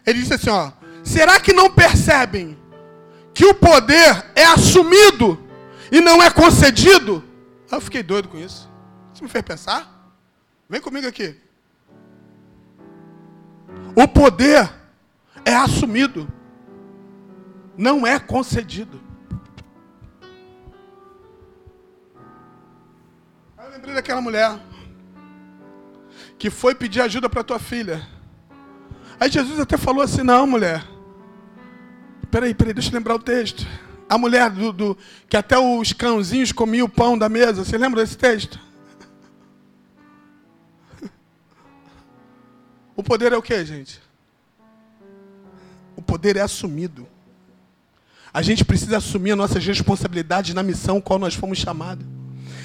Ele 0.06 0.20
disse 0.20 0.34
assim, 0.34 0.50
ó, 0.50 0.72
será 1.04 1.38
que 1.40 1.52
não 1.52 1.70
percebem 1.70 2.56
que 3.34 3.44
o 3.44 3.54
poder 3.54 4.30
é 4.34 4.44
assumido 4.44 5.42
e 5.90 6.00
não 6.00 6.22
é 6.22 6.30
concedido? 6.30 7.22
Eu 7.70 7.80
fiquei 7.80 8.02
doido 8.02 8.28
com 8.28 8.38
isso. 8.38 8.70
Isso 9.12 9.22
me 9.22 9.28
fez 9.28 9.44
pensar. 9.44 10.14
Vem 10.68 10.80
comigo 10.80 11.06
aqui. 11.06 11.36
O 13.94 14.06
poder 14.06 14.70
é 15.44 15.54
assumido, 15.54 16.28
não 17.76 18.06
é 18.06 18.18
concedido. 18.18 19.10
Daquela 24.00 24.20
mulher 24.20 24.58
que 26.38 26.48
foi 26.48 26.74
pedir 26.74 27.02
ajuda 27.02 27.28
para 27.28 27.44
tua 27.44 27.58
filha. 27.58 28.06
Aí 29.20 29.30
Jesus 29.30 29.60
até 29.60 29.76
falou 29.76 30.02
assim: 30.02 30.22
Não, 30.22 30.46
mulher. 30.46 30.82
Peraí, 32.30 32.54
peraí, 32.54 32.72
deixa 32.72 32.88
eu 32.88 32.94
lembrar 32.94 33.14
o 33.14 33.18
texto. 33.18 33.66
A 34.08 34.16
mulher 34.16 34.50
do, 34.50 34.72
do 34.72 34.98
que 35.28 35.36
até 35.36 35.58
os 35.58 35.92
cãozinhos 35.92 36.50
comiam 36.50 36.86
o 36.86 36.88
pão 36.88 37.18
da 37.18 37.28
mesa. 37.28 37.64
Você 37.64 37.76
lembra 37.76 38.02
desse 38.02 38.16
texto? 38.16 38.58
O 42.96 43.02
poder 43.02 43.32
é 43.32 43.36
o 43.36 43.40
que, 43.40 43.64
gente? 43.64 43.98
O 45.96 46.02
poder 46.02 46.36
é 46.36 46.42
assumido. 46.42 47.08
A 48.32 48.42
gente 48.42 48.62
precisa 48.62 48.98
assumir 48.98 49.30
as 49.30 49.38
nossas 49.38 49.64
responsabilidades 49.64 50.52
na 50.52 50.62
missão 50.62 51.00
qual 51.00 51.18
nós 51.18 51.34
fomos 51.34 51.56
chamados. 51.56 52.19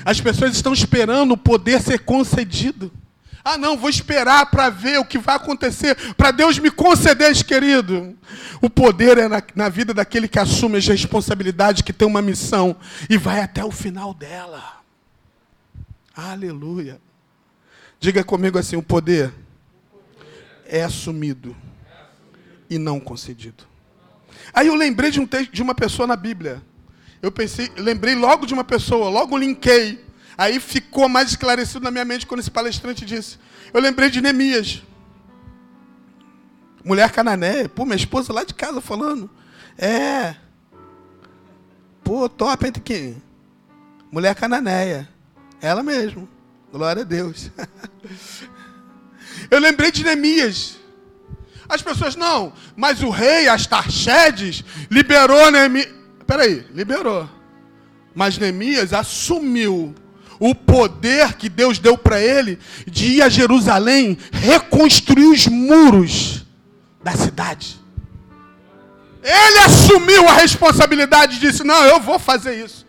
As 0.06 0.22
pessoas 0.22 0.56
estão 0.56 0.72
esperando 0.72 1.32
o 1.32 1.38
poder 1.38 1.82
ser 1.82 2.00
concedido. 2.00 2.92
Ah, 3.44 3.58
não, 3.58 3.76
vou 3.76 3.90
esperar 3.90 4.46
para 4.48 4.70
ver 4.70 5.00
o 5.00 5.06
que 5.06 5.18
vai 5.18 5.36
acontecer, 5.36 5.96
para 6.16 6.32
Deus 6.32 6.58
me 6.58 6.72
conceder, 6.72 7.32
querido. 7.44 8.16
O 8.62 8.70
poder 8.70 9.18
é 9.18 9.28
na, 9.28 9.42
na, 9.54 9.70
vida 9.70 9.94
daquele 9.94 10.28
que 10.28 10.40
assume 10.40 10.78
as 10.78 10.88
responsabilidades, 10.88 11.82
que 11.82 11.94
tem 11.94 12.08
uma 12.08 12.22
missão 12.22 12.76
e 13.10 13.18
vai 13.18 13.42
até 13.42 13.64
o 13.64 13.72
final 13.72 14.14
dela. 14.14 14.82
Aleluia. 16.16 17.00
Diga 18.00 18.24
comigo 18.24 18.58
assim: 18.58 18.76
o 18.76 18.84
poder 18.84 19.32
é 20.66 20.84
assumido 20.84 21.56
e 22.70 22.78
não 22.80 23.00
concedido. 23.00 23.64
Aí 24.54 24.68
eu 24.68 24.76
lembrei 24.76 25.12
de 25.12 25.20
um 25.20 25.28
texto 25.28 25.52
de 25.52 25.62
uma 25.62 25.76
pessoa 25.76 26.08
na 26.08 26.16
Bíblia. 26.16 26.62
Eu 27.26 27.32
pensei, 27.32 27.72
lembrei 27.76 28.14
logo 28.14 28.46
de 28.46 28.54
uma 28.54 28.64
pessoa, 28.64 29.10
logo 29.10 29.36
linkei. 29.36 30.00
Aí 30.38 30.60
ficou 30.60 31.10
mais 31.10 31.32
esclarecido 31.32 31.84
na 31.84 31.90
minha 31.90 32.06
mente 32.06 32.28
quando 32.28 32.40
esse 32.40 32.52
palestrante 32.52 33.04
disse. 33.04 33.40
Eu 33.74 33.82
lembrei 33.82 34.12
de 34.12 34.22
Neemias. 34.22 34.84
Mulher 36.84 37.12
canané, 37.12 37.68
pô, 37.68 37.84
minha 37.84 37.96
esposa 37.96 38.32
lá 38.32 38.44
de 38.44 38.54
casa 38.54 38.80
falando. 38.80 39.28
É. 39.76 40.36
Pô, 42.04 42.30
top, 42.30 42.68
entre 42.68 42.84
quem? 42.84 43.20
Mulher 44.12 44.36
cananeia. 44.36 45.10
Ela 45.60 45.82
mesmo. 45.82 46.30
Glória 46.72 47.02
a 47.02 47.06
Deus. 47.06 47.50
Eu 49.50 49.58
lembrei 49.58 49.90
de 49.90 50.04
Neemias. 50.04 50.78
As 51.68 51.82
pessoas, 51.82 52.16
não, 52.16 52.54
mas 52.76 53.02
o 53.02 53.10
rei 53.10 53.48
Astarchedes 53.48 54.64
liberou 54.92 55.50
Neemias. 55.50 56.05
Peraí, 56.26 56.66
liberou. 56.74 57.30
Mas 58.14 58.38
Neemias 58.38 58.94
assumiu 58.94 59.94
o 60.40 60.54
poder 60.54 61.34
que 61.34 61.50
Deus 61.50 61.80
deu 61.80 61.98
para 61.98 62.22
ele 62.22 62.60
de 62.88 63.18
ir 63.18 63.22
a 63.22 63.30
Jerusalém 63.30 64.18
reconstruir 64.32 65.26
os 65.26 65.48
muros 65.48 66.46
da 67.04 67.14
cidade. 67.14 67.80
Ele 69.24 69.60
assumiu 69.60 70.28
a 70.30 70.34
responsabilidade 70.34 71.38
e 71.38 71.40
disse: 71.40 71.64
Não, 71.64 71.84
eu 71.84 72.00
vou 72.00 72.20
fazer 72.20 72.64
isso. 72.64 72.85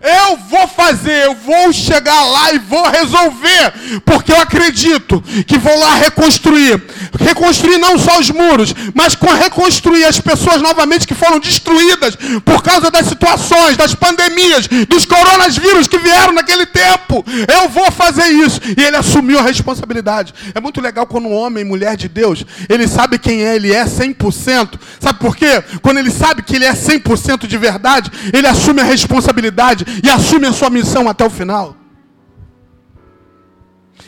Eu 0.00 0.36
vou 0.36 0.66
fazer, 0.68 1.26
eu 1.26 1.34
vou 1.34 1.72
chegar 1.72 2.24
lá 2.24 2.52
e 2.52 2.58
vou 2.58 2.88
resolver, 2.88 3.72
porque 4.04 4.32
eu 4.32 4.40
acredito 4.40 5.22
que 5.46 5.58
vou 5.58 5.76
lá 5.78 5.94
reconstruir. 5.94 6.82
Reconstruir 7.20 7.78
não 7.78 7.98
só 7.98 8.18
os 8.18 8.30
muros, 8.30 8.74
mas 8.94 9.16
reconstruir 9.38 10.04
as 10.04 10.20
pessoas 10.20 10.62
novamente 10.62 11.06
que 11.06 11.14
foram 11.14 11.38
destruídas 11.38 12.16
por 12.44 12.62
causa 12.62 12.90
das 12.90 13.06
situações, 13.06 13.76
das 13.76 13.94
pandemias, 13.94 14.68
dos 14.88 15.04
coronavírus 15.04 15.88
que 15.88 15.98
vieram 15.98 16.32
naquele 16.32 16.66
tempo. 16.66 17.24
Eu 17.48 17.68
vou 17.68 17.90
fazer 17.90 18.26
isso. 18.28 18.60
E 18.76 18.82
ele 18.82 18.96
assumiu 18.96 19.38
a 19.38 19.42
responsabilidade. 19.42 20.34
É 20.54 20.60
muito 20.60 20.80
legal 20.80 21.06
quando 21.06 21.28
um 21.28 21.34
homem 21.34 21.64
mulher 21.64 21.96
de 21.96 22.08
Deus, 22.08 22.44
ele 22.68 22.86
sabe 22.86 23.18
quem 23.18 23.44
é, 23.44 23.56
ele 23.56 23.72
é 23.72 23.84
100%. 23.84 24.78
Sabe 25.00 25.18
por 25.18 25.36
quê? 25.36 25.62
Quando 25.82 25.98
ele 25.98 26.10
sabe 26.10 26.42
que 26.42 26.56
ele 26.56 26.64
é 26.64 26.72
100% 26.72 27.46
de 27.46 27.56
verdade, 27.56 28.10
ele 28.32 28.46
assume 28.46 28.80
a 28.80 28.84
responsabilidade 28.84 29.84
e 30.02 30.08
assume 30.10 30.46
a 30.46 30.52
sua 30.52 30.70
missão 30.70 31.08
até 31.08 31.24
o 31.24 31.30
final. 31.30 31.76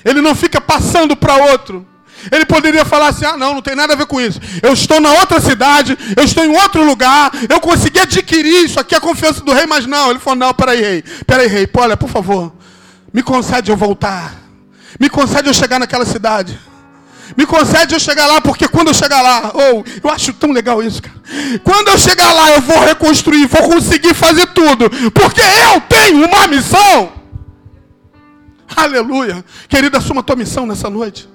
Ele 0.05 0.21
não 0.21 0.35
fica 0.35 0.61
passando 0.61 1.17
para 1.17 1.37
outro. 1.37 1.87
Ele 2.31 2.45
poderia 2.45 2.85
falar 2.85 3.09
assim: 3.09 3.25
ah, 3.25 3.37
não, 3.37 3.55
não 3.55 3.63
tem 3.63 3.75
nada 3.75 3.95
a 3.95 3.97
ver 3.97 4.07
com 4.07 4.21
isso. 4.21 4.41
Eu 4.63 4.73
estou 4.73 5.01
na 5.01 5.13
outra 5.13 5.41
cidade, 5.41 5.97
eu 6.17 6.25
estou 6.25 6.45
em 6.45 6.55
outro 6.57 6.85
lugar, 6.85 7.31
eu 7.49 7.61
consegui 7.61 7.99
adquirir 7.99 8.65
isso 8.65 8.79
aqui, 8.79 8.95
a 8.95 9.01
confiança 9.01 9.43
do 9.43 9.53
rei, 9.53 9.67
mas 9.67 9.87
não. 9.87 10.11
Ele 10.11 10.19
falou: 10.19 10.39
não, 10.39 10.53
peraí, 10.53 10.81
rei, 10.81 11.05
peraí, 11.27 11.47
rei, 11.47 11.69
olha, 11.75 11.97
por 11.97 12.11
favor, 12.11 12.53
me 13.13 13.23
concede 13.23 13.71
eu 13.71 13.77
voltar, 13.77 14.35
me 14.99 15.09
concede 15.09 15.49
eu 15.49 15.55
chegar 15.55 15.79
naquela 15.79 16.05
cidade. 16.05 16.59
Me 17.37 17.47
concede 17.47 17.95
eu 17.95 18.01
chegar 18.01 18.27
lá, 18.27 18.41
porque 18.41 18.69
quando 18.69 18.89
eu 18.89 18.95
chegar 18.95 19.23
lá, 19.23 19.53
ou 19.55 19.85
oh, 19.85 20.09
eu 20.09 20.11
acho 20.13 20.33
tão 20.33 20.53
legal 20.53 20.83
isso, 20.83 21.03
cara. 21.03 21.17
Quando 21.63 21.89
eu 21.89 21.99
chegar 21.99 22.33
lá, 22.33 22.51
eu 22.51 22.61
vou 22.61 22.81
reconstruir, 22.81 23.47
vou 23.47 23.69
conseguir 23.69 24.15
fazer 24.15 24.47
tudo, 24.49 24.91
porque 25.13 25.41
eu 25.41 25.81
tenho 25.83 26.27
uma 26.27 26.47
missão. 26.49 27.13
Aleluia. 28.77 29.45
Querida, 29.69 29.99
assuma 29.99 30.21
a 30.21 30.25
tua 30.25 30.37
missão 30.37 30.67
nessa 30.67 30.89
noite. 30.89 31.29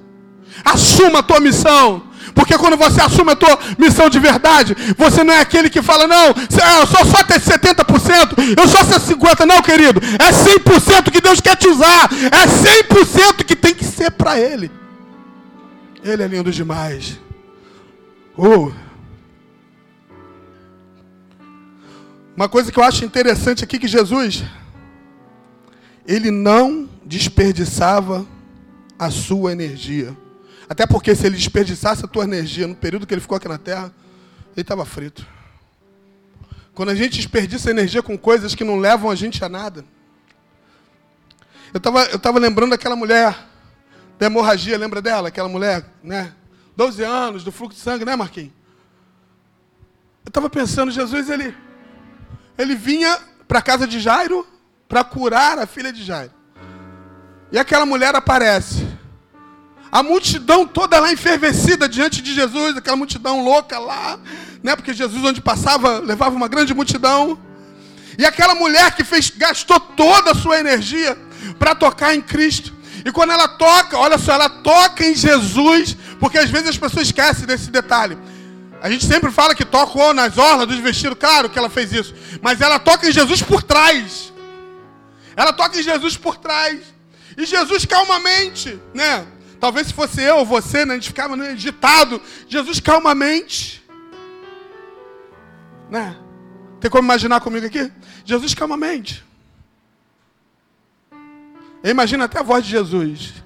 Assuma 0.63 1.19
a 1.19 1.23
tua 1.23 1.39
missão. 1.39 2.03
Porque 2.33 2.57
quando 2.57 2.75
você 2.75 2.99
assume 3.01 3.31
a 3.31 3.35
tua 3.35 3.57
missão 3.77 4.09
de 4.09 4.19
verdade, 4.19 4.75
você 4.97 5.23
não 5.23 5.33
é 5.33 5.39
aquele 5.39 5.69
que 5.69 5.81
fala, 5.81 6.07
não, 6.07 6.27
eu 6.27 6.87
sou 6.87 7.05
só 7.05 7.19
até 7.19 7.37
70%, 7.39 8.57
eu 8.57 8.67
sou 8.67 8.83
só 8.83 8.99
50%. 8.99 9.45
Não, 9.45 9.61
querido, 9.61 10.01
é 10.19 10.31
100% 10.31 11.11
que 11.11 11.21
Deus 11.21 11.39
quer 11.39 11.55
te 11.55 11.67
usar. 11.67 12.09
É 12.31 12.83
100% 12.83 13.43
que 13.45 13.55
tem 13.55 13.73
que 13.73 13.85
ser 13.85 14.11
para 14.11 14.39
Ele. 14.39 14.71
Ele 16.05 16.21
é 16.21 16.27
lindo 16.27 16.51
demais. 16.51 17.19
Oh. 18.37 18.71
Uma 22.35 22.47
coisa 22.47 22.71
que 22.71 22.77
eu 22.77 22.83
acho 22.83 23.03
interessante 23.03 23.63
aqui 23.63 23.79
que 23.79 23.87
Jesus, 23.87 24.43
ele 26.05 26.29
não 26.29 26.87
desperdiçava 27.03 28.23
a 28.99 29.09
sua 29.09 29.51
energia. 29.51 30.15
Até 30.69 30.85
porque 30.85 31.15
se 31.15 31.25
ele 31.25 31.37
desperdiçasse 31.37 32.05
a 32.05 32.07
tua 32.07 32.23
energia 32.23 32.67
no 32.67 32.75
período 32.75 33.07
que 33.07 33.13
ele 33.15 33.21
ficou 33.21 33.37
aqui 33.37 33.47
na 33.47 33.57
terra, 33.57 33.91
ele 34.55 34.61
estava 34.61 34.85
frito. 34.85 35.25
Quando 36.75 36.89
a 36.89 36.95
gente 36.95 37.17
desperdiça 37.17 37.71
energia 37.71 38.03
com 38.03 38.15
coisas 38.15 38.53
que 38.53 38.63
não 38.63 38.77
levam 38.77 39.09
a 39.09 39.15
gente 39.15 39.43
a 39.43 39.49
nada. 39.49 39.83
Eu 41.73 41.79
estava 41.79 42.03
eu 42.03 42.19
tava 42.19 42.37
lembrando 42.37 42.69
daquela 42.69 42.95
mulher 42.95 43.54
da 44.17 44.25
hemorragia, 44.25 44.77
lembra 44.77 45.01
dela? 45.01 45.27
Aquela 45.27 45.49
mulher, 45.49 45.85
né? 46.03 46.33
12 46.75 47.03
anos, 47.03 47.43
do 47.43 47.51
fluxo 47.51 47.77
de 47.77 47.83
sangue, 47.83 48.05
né, 48.05 48.15
Marquinhos? 48.15 48.51
Eu 50.25 50.29
estava 50.29 50.49
pensando, 50.49 50.91
Jesus, 50.91 51.29
ele, 51.29 51.55
ele 52.57 52.75
vinha 52.75 53.17
para 53.47 53.59
a 53.59 53.61
casa 53.61 53.87
de 53.87 53.99
Jairo 53.99 54.45
para 54.87 55.03
curar 55.03 55.59
a 55.59 55.65
filha 55.65 55.91
de 55.93 56.03
Jairo. 56.03 56.31
E 57.51 57.57
aquela 57.57 57.85
mulher 57.85 58.15
aparece. 58.15 58.87
A 59.91 60.03
multidão 60.03 60.67
toda 60.67 60.99
lá 60.99 61.13
enfervecida 61.13 61.87
diante 61.87 62.21
de 62.21 62.33
Jesus, 62.33 62.75
aquela 62.75 62.97
multidão 62.97 63.43
louca 63.43 63.79
lá, 63.79 64.19
né? 64.61 64.75
Porque 64.75 64.93
Jesus 64.93 65.23
onde 65.23 65.39
passava 65.39 65.99
levava 65.99 66.35
uma 66.35 66.49
grande 66.49 66.73
multidão. 66.73 67.39
E 68.17 68.25
aquela 68.25 68.55
mulher 68.55 68.93
que 68.95 69.03
fez 69.03 69.29
gastou 69.29 69.79
toda 69.79 70.31
a 70.31 70.35
sua 70.35 70.59
energia 70.59 71.17
para 71.57 71.73
tocar 71.75 72.13
em 72.13 72.21
Cristo. 72.21 72.74
E 73.05 73.11
quando 73.11 73.31
ela 73.31 73.47
toca, 73.47 73.99
olha 73.99 74.17
só, 74.17 74.33
ela 74.33 74.49
toca 74.49 75.05
em 75.05 75.13
Jesus, 75.13 75.95
porque 76.19 76.39
às 76.39 76.49
vezes 76.49 76.69
as 76.69 76.77
pessoas 76.77 77.05
esquecem 77.05 77.45
desse 77.45 77.69
detalhe. 77.69 78.17
A 78.81 78.89
gente 78.89 79.05
sempre 79.05 79.31
fala 79.31 79.53
que 79.53 79.63
tocou 79.63 80.11
nas 80.11 80.39
orlas 80.39 80.67
dos 80.67 80.79
vestidos, 80.79 81.17
claro 81.19 81.47
que 81.49 81.57
ela 81.57 81.69
fez 81.69 81.93
isso, 81.93 82.15
mas 82.41 82.61
ela 82.61 82.79
toca 82.79 83.07
em 83.07 83.11
Jesus 83.11 83.43
por 83.43 83.61
trás. 83.61 84.33
Ela 85.35 85.53
toca 85.53 85.79
em 85.79 85.83
Jesus 85.83 86.17
por 86.17 86.37
trás. 86.37 86.79
E 87.37 87.45
Jesus 87.45 87.85
calmamente, 87.85 88.79
né? 88.93 89.27
Talvez 89.59 89.87
se 89.87 89.93
fosse 89.93 90.21
eu 90.21 90.37
ou 90.37 90.45
você, 90.45 90.85
né, 90.85 90.93
a 90.93 90.97
gente 90.97 91.09
ficava 91.09 91.35
né, 91.35 91.49
agitado. 91.49 92.21
Jesus 92.47 92.79
calmamente. 92.79 93.83
Né? 95.89 96.15
Tem 96.79 96.89
como 96.89 97.03
imaginar 97.03 97.41
comigo 97.41 97.65
aqui? 97.65 97.91
Jesus 98.23 98.53
calmamente. 98.53 99.24
Eu 101.85 101.91
imagino 101.91 102.23
até 102.23 102.39
a 102.39 102.41
voz 102.41 102.65
de 102.65 102.71
Jesus. 102.71 103.43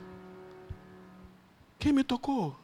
Quem 1.78 1.91
me 1.91 2.06
tocou? 2.06 2.58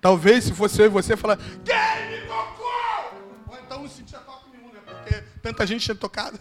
Talvez 0.00 0.42
se 0.42 0.52
fosse 0.52 0.82
eu 0.82 0.86
e 0.86 0.88
você 0.88 1.16
falar, 1.16 1.36
quem 1.36 2.10
me 2.10 2.26
tocou? 2.26 3.22
Ou 3.46 3.58
então 3.64 3.82
não 3.82 3.88
sentia 3.88 4.18
toque 4.18 4.50
nenhum, 4.50 4.72
né? 4.72 4.80
Porque 4.84 5.22
tanta 5.40 5.64
gente 5.64 5.84
tinha 5.84 5.94
tocado. 5.94 6.36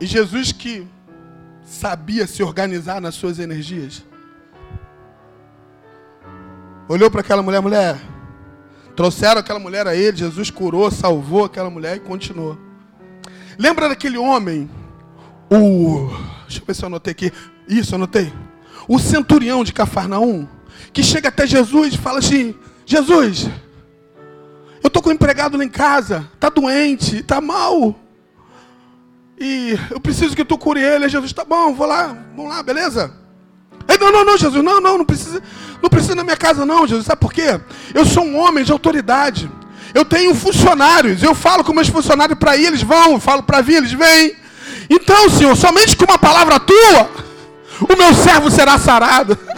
E 0.00 0.06
Jesus 0.06 0.50
que 0.50 0.88
sabia 1.62 2.26
se 2.26 2.42
organizar 2.42 3.02
nas 3.02 3.16
suas 3.16 3.38
energias, 3.38 4.02
olhou 6.88 7.10
para 7.10 7.20
aquela 7.20 7.42
mulher, 7.42 7.60
mulher, 7.60 8.00
trouxeram 8.98 9.38
aquela 9.38 9.60
mulher 9.60 9.86
a 9.86 9.94
ele, 9.94 10.16
Jesus 10.16 10.50
curou, 10.50 10.90
salvou 10.90 11.44
aquela 11.44 11.70
mulher 11.70 11.98
e 11.98 12.00
continuou. 12.00 12.58
Lembra 13.56 13.88
daquele 13.88 14.18
homem, 14.18 14.68
o. 15.48 16.08
Deixa 16.42 16.60
eu 16.60 16.66
ver 16.66 16.74
se 16.74 16.82
eu 16.82 16.88
anotei 16.88 17.12
aqui. 17.12 17.32
Isso, 17.68 17.94
anotei. 17.94 18.32
O 18.88 18.98
centurião 18.98 19.62
de 19.62 19.72
Cafarnaum, 19.72 20.48
que 20.92 21.04
chega 21.04 21.28
até 21.28 21.46
Jesus 21.46 21.94
e 21.94 21.98
fala 21.98 22.18
assim: 22.18 22.56
Jesus, 22.84 23.48
eu 24.82 24.88
estou 24.88 25.00
com 25.00 25.10
um 25.10 25.12
empregado 25.12 25.56
lá 25.56 25.64
em 25.64 25.68
casa, 25.68 26.28
está 26.34 26.48
doente, 26.48 27.18
está 27.18 27.40
mal. 27.40 27.94
E 29.38 29.78
eu 29.92 30.00
preciso 30.00 30.34
que 30.34 30.44
tu 30.44 30.58
cure 30.58 30.80
ele. 30.80 31.08
Jesus, 31.08 31.32
tá 31.32 31.44
bom, 31.44 31.72
vou 31.72 31.86
lá, 31.86 32.18
vamos 32.34 32.50
lá, 32.50 32.64
beleza? 32.64 33.14
Não, 33.96 34.12
não, 34.12 34.24
não, 34.24 34.36
Jesus, 34.36 34.62
não, 34.62 34.80
não, 34.80 34.98
não 34.98 35.04
precisa, 35.04 35.42
não 35.82 35.88
precisa 35.88 36.14
na 36.14 36.22
minha 36.22 36.36
casa, 36.36 36.64
não, 36.66 36.86
Jesus. 36.86 37.06
Sabe 37.06 37.20
por 37.20 37.32
quê? 37.32 37.60
Eu 37.94 38.04
sou 38.04 38.24
um 38.24 38.36
homem 38.38 38.64
de 38.64 38.72
autoridade. 38.72 39.50
Eu 39.94 40.04
tenho 40.04 40.34
funcionários. 40.34 41.22
Eu 41.22 41.34
falo 41.34 41.64
com 41.64 41.72
meus 41.72 41.88
funcionários 41.88 42.38
para 42.38 42.56
ir, 42.56 42.66
eles 42.66 42.82
vão. 42.82 43.12
Eu 43.12 43.20
falo 43.20 43.42
para 43.42 43.60
vir, 43.60 43.76
eles 43.76 43.92
vêm. 43.92 44.36
Então, 44.90 45.28
Senhor, 45.28 45.56
somente 45.56 45.96
com 45.96 46.04
uma 46.04 46.18
palavra 46.18 46.60
tua, 46.60 47.10
o 47.88 47.96
meu 47.96 48.14
servo 48.14 48.50
será 48.50 48.78
sarado. 48.78 49.38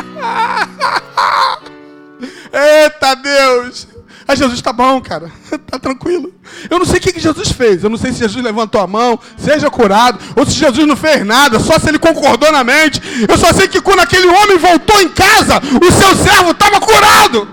Eita 2.52 3.14
Deus! 3.14 3.86
Aí 4.30 4.36
Jesus, 4.36 4.62
tá 4.62 4.72
bom, 4.72 5.00
cara, 5.00 5.28
tá 5.66 5.76
tranquilo. 5.76 6.32
Eu 6.70 6.78
não 6.78 6.86
sei 6.86 6.98
o 6.98 7.00
que, 7.00 7.12
que 7.12 7.18
Jesus 7.18 7.50
fez. 7.50 7.82
Eu 7.82 7.90
não 7.90 7.96
sei 7.96 8.12
se 8.12 8.20
Jesus 8.20 8.44
levantou 8.44 8.80
a 8.80 8.86
mão, 8.86 9.18
seja 9.36 9.68
curado, 9.68 10.20
ou 10.36 10.46
se 10.46 10.52
Jesus 10.52 10.86
não 10.86 10.94
fez 10.94 11.26
nada, 11.26 11.58
só 11.58 11.80
se 11.80 11.88
ele 11.88 11.98
concordou 11.98 12.52
na 12.52 12.62
mente. 12.62 13.02
Eu 13.28 13.36
só 13.36 13.52
sei 13.52 13.66
que 13.66 13.80
quando 13.80 13.98
aquele 13.98 14.28
homem 14.28 14.56
voltou 14.56 15.00
em 15.00 15.08
casa, 15.08 15.58
o 15.58 15.90
seu 15.90 16.14
servo 16.14 16.52
estava 16.52 16.80
curado. 16.80 17.48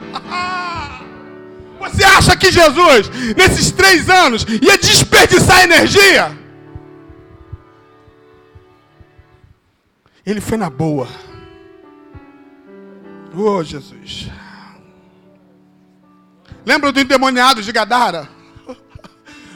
Você 1.82 2.04
acha 2.04 2.38
que 2.38 2.52
Jesus, 2.52 3.10
nesses 3.36 3.72
três 3.72 4.08
anos, 4.08 4.46
ia 4.62 4.78
desperdiçar 4.78 5.64
energia? 5.64 6.32
Ele 10.24 10.40
foi 10.40 10.60
na 10.60 10.70
boa. 10.70 11.08
Oh, 13.36 13.64
Jesus. 13.64 14.30
Lembra 16.68 16.92
do 16.92 17.00
endemoniado 17.00 17.62
de 17.62 17.72
Gadara? 17.72 18.28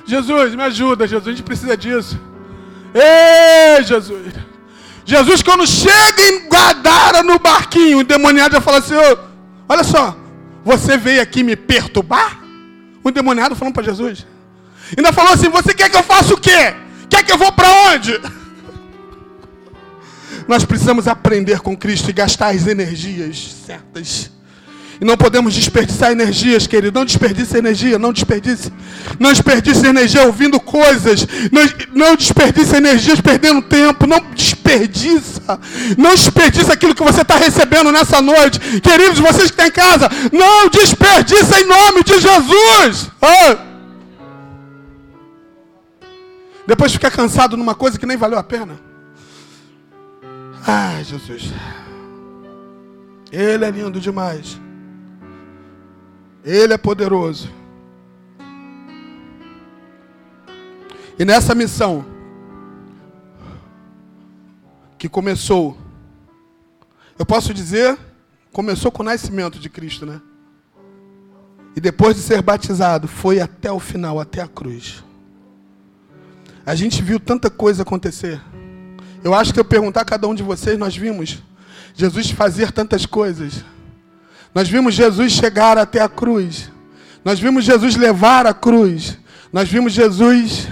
Jesus, 0.08 0.56
me 0.56 0.64
ajuda, 0.64 1.06
Jesus, 1.06 1.28
a 1.28 1.32
gente 1.32 1.44
precisa 1.44 1.76
disso. 1.76 2.18
Ei, 2.96 3.84
Jesus. 3.84 4.34
Jesus, 5.04 5.44
quando 5.44 5.68
chega 5.68 6.22
em 6.22 6.48
Gadara 6.48 7.22
no 7.22 7.38
barquinho, 7.38 7.98
o 7.98 8.02
endemoniado 8.02 8.56
já 8.56 8.62
fala 8.62 8.78
assim: 8.78 8.94
olha 9.68 9.84
só, 9.84 10.16
você 10.64 10.96
veio 10.96 11.22
aqui 11.22 11.44
me 11.44 11.58
perturbar? 11.58 12.40
O 13.04 13.10
endemoniado 13.10 13.58
falando 13.58 13.74
para 13.74 13.84
Jesus. 13.84 14.26
Ainda 14.98 15.12
falou 15.12 15.34
assim: 15.34 15.50
você 15.50 15.74
quer 15.74 15.90
que 15.90 15.98
eu 15.98 16.04
faça 16.04 16.34
o 16.34 16.40
quê? 16.40 16.74
Quer 17.10 17.24
que 17.24 17.34
eu 17.34 17.38
vou 17.38 17.52
para 17.52 17.70
onde? 17.92 18.18
Nós 20.48 20.64
precisamos 20.64 21.10
aprender 21.10 21.60
com 21.60 21.76
Cristo 21.76 22.10
e 22.10 22.14
gastar 22.14 22.56
as 22.56 22.68
energias 22.68 23.54
certas 23.66 24.32
e 25.02 25.06
não 25.06 25.18
podemos 25.18 25.56
desperdiçar 25.56 26.12
energias, 26.12 26.68
querido. 26.68 27.00
Não 27.00 27.04
desperdice 27.04 27.58
energia, 27.58 27.98
não 27.98 28.14
desperdice. 28.14 28.72
Não 29.20 29.32
desperdice 29.32 29.84
energia 29.84 30.28
ouvindo 30.28 30.60
coisas. 30.60 31.28
Não, 31.52 32.06
não 32.08 32.16
desperdice 32.16 32.76
energias 32.76 33.20
perdendo 33.20 33.64
tempo. 33.64 34.06
Não 34.06 34.20
desperdiça. 34.36 35.60
Não 35.98 36.12
desperdiça 36.12 36.74
aquilo 36.74 36.94
que 36.94 37.02
você 37.02 37.22
está 37.22 37.36
recebendo 37.36 37.92
nessa 37.92 38.22
noite. 38.22 38.60
Queridos, 38.80 39.18
vocês 39.18 39.50
que 39.50 39.60
estão 39.60 39.66
em 39.66 39.72
casa, 39.72 40.08
não 40.32 40.70
desperdiça 40.70 41.60
em 41.60 41.66
nome 41.66 42.04
de 42.04 42.20
Jesus. 42.20 43.10
Oh. 43.20 43.58
Depois 46.68 46.94
fica 46.94 47.10
cansado 47.10 47.58
numa 47.58 47.74
coisa 47.74 47.98
que 47.98 48.06
nem 48.06 48.18
valeu 48.18 48.38
a 48.38 48.44
pena. 48.44 48.80
Ai, 50.68 51.04
Jesus. 51.04 51.52
Ele 53.32 53.66
é 53.66 53.72
lindo 53.72 54.00
demais. 54.00 54.60
Ele 56.44 56.74
é 56.74 56.78
poderoso. 56.78 57.50
E 61.18 61.26
nessa 61.26 61.54
missão, 61.54 62.06
que 64.98 65.08
começou, 65.08 65.78
eu 67.18 67.26
posso 67.26 67.54
dizer, 67.54 67.98
começou 68.52 68.92
com 68.92 69.04
o 69.04 69.06
nascimento 69.06 69.60
de 69.60 69.70
Cristo, 69.70 70.06
né? 70.06 70.22
E 71.76 71.80
depois 71.80 72.16
de 72.16 72.22
ser 72.22 72.42
batizado, 72.42 73.08
foi 73.08 73.40
até 73.40 73.72
o 73.72 73.80
final, 73.80 74.20
até 74.20 74.42
a 74.42 74.48
cruz. 74.48 75.04
A 76.66 76.76
gente 76.76 77.02
viu 77.02 77.20
tanta 77.20 77.50
coisa 77.50 77.84
acontecer. 77.84 78.42
Eu 79.24 79.34
acho 79.34 79.54
que 79.54 79.60
eu 79.60 79.66
perguntar 79.66 80.02
a 80.02 80.06
cada 80.06 80.28
um 80.28 80.36
de 80.36 80.44
vocês, 80.44 80.78
nós 80.78 80.96
vimos 80.96 81.40
Jesus 81.94 82.32
fazer 82.32 82.72
tantas 82.72 83.06
coisas. 83.06 83.64
Nós 84.54 84.68
vimos 84.68 84.94
Jesus 84.94 85.32
chegar 85.32 85.78
até 85.78 86.02
a 86.02 86.10
cruz. 86.10 86.70
Nós 87.24 87.40
vimos 87.40 87.64
Jesus 87.64 87.96
levar 87.96 88.46
a 88.46 88.54
cruz. 88.54 89.18
Nós 89.52 89.70
vimos 89.70 89.94
Jesus. 89.94 90.68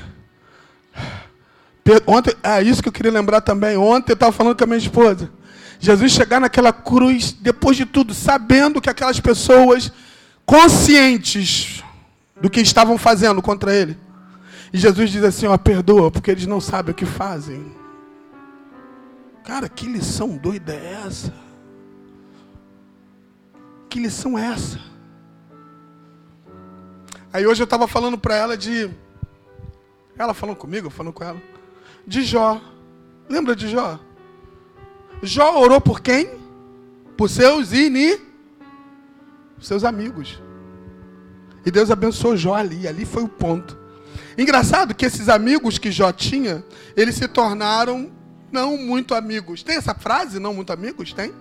Ontem, 2.05 2.35
é 2.43 2.61
isso 2.61 2.81
que 2.81 2.89
eu 2.89 2.93
queria 2.93 3.11
lembrar 3.11 3.41
também. 3.41 3.77
Ontem 3.77 4.11
eu 4.11 4.15
estava 4.15 4.31
falando 4.31 4.57
com 4.57 4.63
a 4.63 4.67
minha 4.67 4.77
esposa. 4.77 5.31
Jesus 5.79 6.11
chegar 6.11 6.41
naquela 6.41 6.73
cruz, 6.73 7.31
depois 7.31 7.77
de 7.77 7.85
tudo, 7.85 8.13
sabendo 8.13 8.81
que 8.81 8.89
aquelas 8.89 9.19
pessoas 9.19 9.91
conscientes 10.45 11.83
do 12.41 12.49
que 12.49 12.59
estavam 12.59 12.97
fazendo 12.97 13.41
contra 13.41 13.73
ele. 13.73 13.97
E 14.73 14.77
Jesus 14.77 15.09
diz 15.09 15.23
assim: 15.23 15.47
ó, 15.47 15.57
perdoa, 15.57 16.11
porque 16.11 16.31
eles 16.31 16.45
não 16.45 16.59
sabem 16.59 16.91
o 16.91 16.95
que 16.95 17.05
fazem. 17.05 17.73
Cara, 19.45 19.69
que 19.69 19.87
lição 19.87 20.37
doida 20.37 20.73
é 20.73 21.03
essa? 21.07 21.33
Que 23.89 23.99
lição 23.99 24.38
é 24.38 24.45
essa? 24.45 24.80
Aí 27.34 27.45
hoje 27.45 27.62
eu 27.62 27.65
estava 27.65 27.88
falando 27.88 28.17
para 28.17 28.36
ela 28.36 28.56
de. 28.56 28.89
Ela 30.17 30.34
falando 30.34 30.56
comigo, 30.56 30.89
falando 30.89 31.13
com 31.13 31.23
ela. 31.23 31.41
De 32.06 32.23
Jó. 32.23 32.62
Lembra 33.28 33.56
de 33.56 33.67
Jó? 33.67 33.99
Jó 35.21 35.60
orou 35.60 35.82
por 35.82 36.02
quem? 36.02 36.39
Por 37.17 37.30
seus 37.30 37.73
ini, 37.73 38.17
seus 39.60 39.84
amigos. 39.84 40.41
E 41.65 41.71
Deus 41.71 41.91
abençoou 41.91 42.38
Jó 42.38 42.56
ali, 42.56 42.88
ali 42.88 43.06
foi 43.06 43.23
o 43.23 43.28
ponto. 43.28 43.78
Engraçado 44.38 44.95
que 44.95 45.06
esses 45.06 45.30
amigos 45.30 45.78
que 45.78 45.91
Jó 45.91 46.12
tinha, 46.12 46.63
eles 46.95 47.15
se 47.15 47.28
tornaram 47.28 48.12
não 48.52 48.78
muito 48.78 49.13
amigos. 49.13 49.63
Tem 49.63 49.75
essa 49.75 49.93
frase, 49.93 50.39
não 50.39 50.54
muito 50.54 50.71
amigos? 50.71 51.13
Tem? 51.13 51.34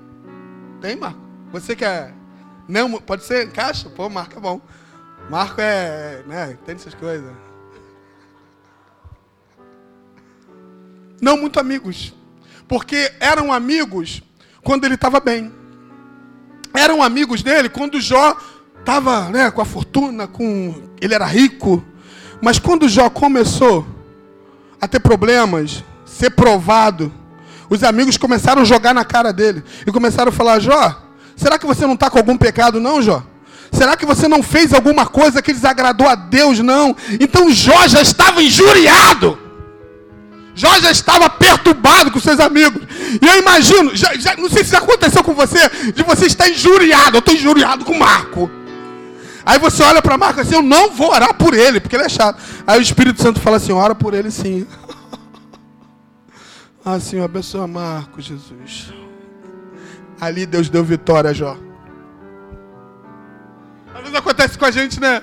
Tem, 0.81 0.97
Marco? 0.97 1.21
Você 1.53 1.77
que 1.77 1.85
é. 1.85 2.13
Não, 2.69 3.01
pode 3.01 3.25
ser? 3.25 3.47
Encaixa? 3.47 3.89
Pô, 3.89 4.11
Marco 4.11 4.37
é 4.37 4.41
bom. 4.41 4.61
Marco 5.31 5.61
é. 5.61 6.23
Né, 6.27 6.59
tem 6.67 6.75
essas 6.75 6.95
coisas. 6.95 7.33
Não 11.21 11.39
muito 11.39 11.59
amigos. 11.59 12.15
Porque 12.69 13.11
eram 13.19 13.51
amigos 13.51 14.23
quando 14.63 14.85
ele 14.85 14.95
estava 14.95 15.19
bem. 15.19 15.51
Eram 16.75 17.03
amigos 17.03 17.43
dele 17.43 17.71
quando 17.71 18.01
Jó 18.01 18.37
estava 18.79 19.31
né, 19.31 19.51
com 19.51 19.63
a 19.63 19.65
fortuna, 19.65 20.27
com 20.27 20.91
ele 21.01 21.15
era 21.15 21.25
rico. 21.25 21.83
Mas 22.43 22.59
quando 22.59 22.89
Jó 22.89 23.09
começou 23.09 23.87
a 24.81 24.87
ter 24.87 25.01
problemas, 25.01 25.83
ser 26.05 26.31
provado, 26.31 27.13
os 27.71 27.83
amigos 27.83 28.17
começaram 28.17 28.63
a 28.63 28.65
jogar 28.65 28.95
na 28.95 29.05
cara 29.05 29.33
dele 29.33 29.65
e 29.87 29.91
começaram 29.91 30.29
a 30.29 30.33
falar: 30.33 30.61
Jó, 30.61 31.08
será 31.39 31.59
que 31.59 31.67
você 31.67 31.87
não 31.87 31.95
está 31.95 32.11
com 32.11 32.19
algum 32.19 32.37
pecado, 32.37 32.79
não, 32.81 33.01
Jó? 33.01 33.23
Será 33.73 33.97
que 33.97 34.07
você 34.07 34.27
não 34.29 34.43
fez 34.43 34.73
alguma 34.73 35.07
coisa 35.07 35.41
que 35.41 35.53
desagradou 35.53 36.07
a 36.07 36.15
Deus, 36.15 36.59
não? 36.59 36.97
Então 37.21 37.51
Jó 37.51 37.87
já 37.87 38.03
estava 38.03 38.43
injuriado. 38.43 39.39
Jó 40.55 40.81
já 40.81 40.91
estava 40.91 41.31
perturbado 41.31 42.11
com 42.11 42.19
seus 42.19 42.41
amigos. 42.41 42.83
E 43.23 43.25
eu 43.25 43.39
imagino, 43.39 43.95
já, 43.95 44.15
já, 44.17 44.37
não 44.37 44.51
sei 44.51 44.65
se 44.65 44.73
já 44.73 44.79
aconteceu 44.79 45.23
com 45.23 45.33
você, 45.33 45.59
de 45.95 46.03
você 46.03 46.27
estar 46.27 46.49
injuriado. 46.49 47.17
Eu 47.17 47.21
estou 47.21 47.35
injuriado 47.35 47.85
com 47.85 47.97
Marco. 47.97 48.51
Aí 49.47 49.59
você 49.59 49.83
olha 49.83 50.03
para 50.03 50.19
Marco 50.19 50.41
assim, 50.41 50.57
eu 50.57 50.63
não 50.63 50.91
vou 50.91 51.11
orar 51.11 51.33
por 51.35 51.55
ele, 51.55 51.79
porque 51.79 51.95
ele 51.95 52.05
é 52.05 52.09
chato. 52.09 52.43
Aí 52.67 52.79
o 52.79 52.83
Espírito 52.83 53.23
Santo 53.23 53.41
fala 53.41 53.57
assim, 53.57 53.73
ora 53.73 53.95
por 53.95 54.13
ele 54.13 54.31
sim. 54.31 54.67
ah, 56.85 56.99
Senhor, 56.99 57.25
abençoa 57.25 57.67
Marco, 57.67 58.21
Jesus. 58.21 58.93
Ali 60.21 60.47
Deus 60.47 60.69
deu 60.69 60.85
vitória 60.85 61.33
Jó. 61.33 61.57
Às 63.95 64.01
vezes 64.01 64.17
acontece 64.17 64.59
com 64.59 64.65
a 64.65 64.71
gente, 64.71 65.01
né? 65.01 65.23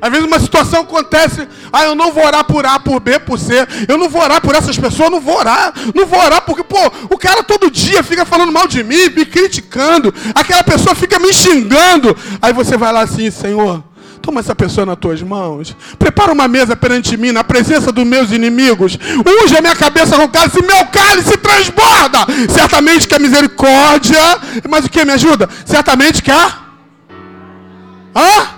Às 0.00 0.10
vezes 0.10 0.26
uma 0.26 0.38
situação 0.38 0.82
acontece, 0.82 1.48
ah, 1.72 1.84
eu 1.84 1.94
não 1.94 2.12
vou 2.12 2.24
orar 2.24 2.44
por 2.44 2.66
A, 2.66 2.78
por 2.78 3.00
B, 3.00 3.18
por 3.18 3.38
C, 3.38 3.66
eu 3.88 3.96
não 3.96 4.08
vou 4.08 4.22
orar 4.22 4.40
por 4.40 4.54
essas 4.54 4.76
pessoas, 4.76 5.10
não 5.10 5.20
vou 5.20 5.38
orar, 5.38 5.72
não 5.94 6.06
vou 6.06 6.20
orar 6.20 6.42
porque, 6.42 6.62
pô, 6.62 6.78
o 7.10 7.16
cara 7.16 7.42
todo 7.42 7.70
dia 7.70 8.02
fica 8.02 8.24
falando 8.24 8.52
mal 8.52 8.66
de 8.66 8.82
mim, 8.84 9.08
me 9.10 9.24
criticando, 9.24 10.12
aquela 10.34 10.62
pessoa 10.62 10.94
fica 10.94 11.18
me 11.18 11.32
xingando. 11.32 12.16
Aí 12.42 12.52
você 12.52 12.76
vai 12.76 12.92
lá 12.92 13.00
assim, 13.00 13.30
Senhor, 13.30 13.82
toma 14.26 14.40
essa 14.40 14.56
pessoa 14.56 14.84
nas 14.84 14.98
tuas 14.98 15.22
mãos, 15.22 15.76
prepara 16.00 16.32
uma 16.32 16.48
mesa 16.48 16.74
perante 16.74 17.16
mim, 17.16 17.30
na 17.30 17.44
presença 17.44 17.92
dos 17.92 18.04
meus 18.04 18.32
inimigos, 18.32 18.98
unge 19.24 19.56
a 19.56 19.60
minha 19.60 19.76
cabeça 19.76 20.16
com 20.16 20.28
cálice, 20.28 20.60
meu 20.60 20.84
cálice 20.86 21.36
transborda. 21.36 22.26
Certamente 22.50 23.06
que 23.06 23.14
a 23.14 23.20
misericórdia, 23.20 24.20
mas 24.68 24.84
o 24.84 24.90
que 24.90 25.04
me 25.04 25.12
ajuda? 25.12 25.48
Certamente 25.64 26.20
que 26.20 26.32
a. 26.32 26.46
Hã? 28.16 28.48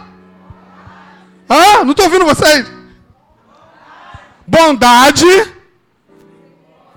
Ah, 1.50 1.85
não 1.85 1.90
estou 1.90 2.07
ouvindo 2.07 2.24
vocês. 2.24 2.66
Bondade, 4.46 5.52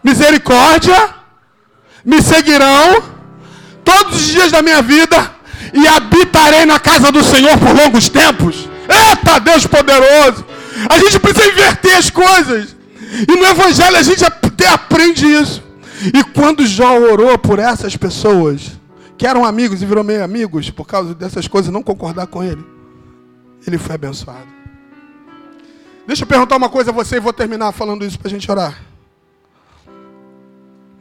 misericórdia, 0.01 1.13
me 2.05 2.21
seguirão 2.21 3.03
todos 3.83 4.15
os 4.15 4.27
dias 4.27 4.49
da 4.49 4.61
minha 4.61 4.81
vida 4.81 5.40
e 5.73 5.87
habitarei 5.87 6.65
na 6.65 6.79
casa 6.79 7.11
do 7.11 7.23
Senhor 7.23 7.57
por 7.57 7.75
longos 7.75 8.09
tempos. 8.09 8.69
Eita, 8.89 9.39
Deus 9.39 9.65
poderoso! 9.65 10.45
A 10.89 10.97
gente 10.99 11.19
precisa 11.19 11.49
inverter 11.49 11.97
as 11.97 12.09
coisas. 12.09 12.75
E 13.27 13.35
no 13.35 13.45
Evangelho 13.45 13.97
a 13.97 14.01
gente 14.01 14.23
até 14.23 14.67
aprende 14.67 15.25
isso. 15.25 15.63
E 16.13 16.23
quando 16.23 16.65
Jó 16.65 16.97
orou 16.97 17.37
por 17.37 17.59
essas 17.59 17.95
pessoas, 17.95 18.71
que 19.17 19.27
eram 19.27 19.45
amigos 19.45 19.81
e 19.81 19.85
virou 19.85 20.03
meio 20.03 20.23
amigos, 20.23 20.69
por 20.69 20.85
causa 20.85 21.13
dessas 21.13 21.47
coisas, 21.47 21.71
não 21.71 21.83
concordar 21.83 22.27
com 22.27 22.43
ele, 22.43 22.65
ele 23.67 23.77
foi 23.77 23.95
abençoado. 23.95 24.47
Deixa 26.07 26.23
eu 26.23 26.27
perguntar 26.27 26.57
uma 26.57 26.69
coisa 26.69 26.89
a 26.89 26.93
você 26.93 27.17
e 27.17 27.19
vou 27.19 27.31
terminar 27.31 27.71
falando 27.71 28.03
isso 28.03 28.17
para 28.17 28.27
a 28.27 28.31
gente 28.31 28.49
orar. 28.49 28.81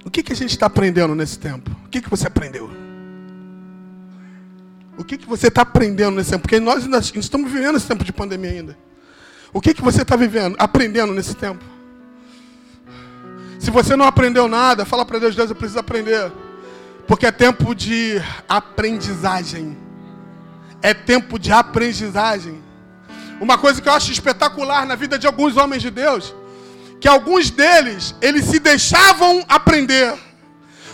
O 0.04 0.10
que, 0.10 0.22
que 0.22 0.32
a 0.32 0.36
gente 0.36 0.50
está 0.50 0.66
aprendendo 0.66 1.14
nesse 1.14 1.38
tempo? 1.38 1.70
O 1.84 1.88
que, 1.88 2.00
que 2.00 2.10
você 2.10 2.26
aprendeu? 2.26 2.70
O 5.00 5.04
que, 5.04 5.16
que 5.16 5.26
você 5.26 5.48
está 5.48 5.62
aprendendo 5.62 6.16
nesse 6.16 6.30
tempo? 6.30 6.42
Porque 6.42 6.60
nós 6.60 6.84
ainda 6.84 6.98
estamos 6.98 7.50
vivendo 7.50 7.76
esse 7.76 7.86
tempo 7.86 8.04
de 8.04 8.12
pandemia 8.12 8.50
ainda. 8.50 8.78
O 9.52 9.60
que, 9.60 9.74
que 9.74 9.82
você 9.82 10.02
está 10.02 10.14
vivendo, 10.14 10.56
aprendendo 10.58 11.12
nesse 11.12 11.34
tempo? 11.34 11.64
Se 13.58 13.70
você 13.70 13.96
não 13.96 14.04
aprendeu 14.04 14.46
nada, 14.46 14.84
fala 14.84 15.04
para 15.04 15.18
Deus, 15.18 15.34
Deus, 15.34 15.50
eu 15.50 15.56
preciso 15.56 15.80
aprender. 15.80 16.30
Porque 17.06 17.26
é 17.26 17.32
tempo 17.32 17.74
de 17.74 18.22
aprendizagem 18.48 19.76
é 20.82 20.94
tempo 20.94 21.38
de 21.38 21.52
aprendizagem. 21.52 22.62
Uma 23.40 23.56
coisa 23.58 23.80
que 23.80 23.88
eu 23.88 23.92
acho 23.92 24.12
espetacular 24.12 24.86
na 24.86 24.94
vida 24.94 25.18
de 25.18 25.26
alguns 25.26 25.56
homens 25.56 25.82
de 25.82 25.90
Deus, 25.90 26.34
que 27.00 27.08
alguns 27.08 27.50
deles, 27.50 28.14
eles 28.20 28.44
se 28.44 28.58
deixavam 28.58 29.44
aprender. 29.48 30.14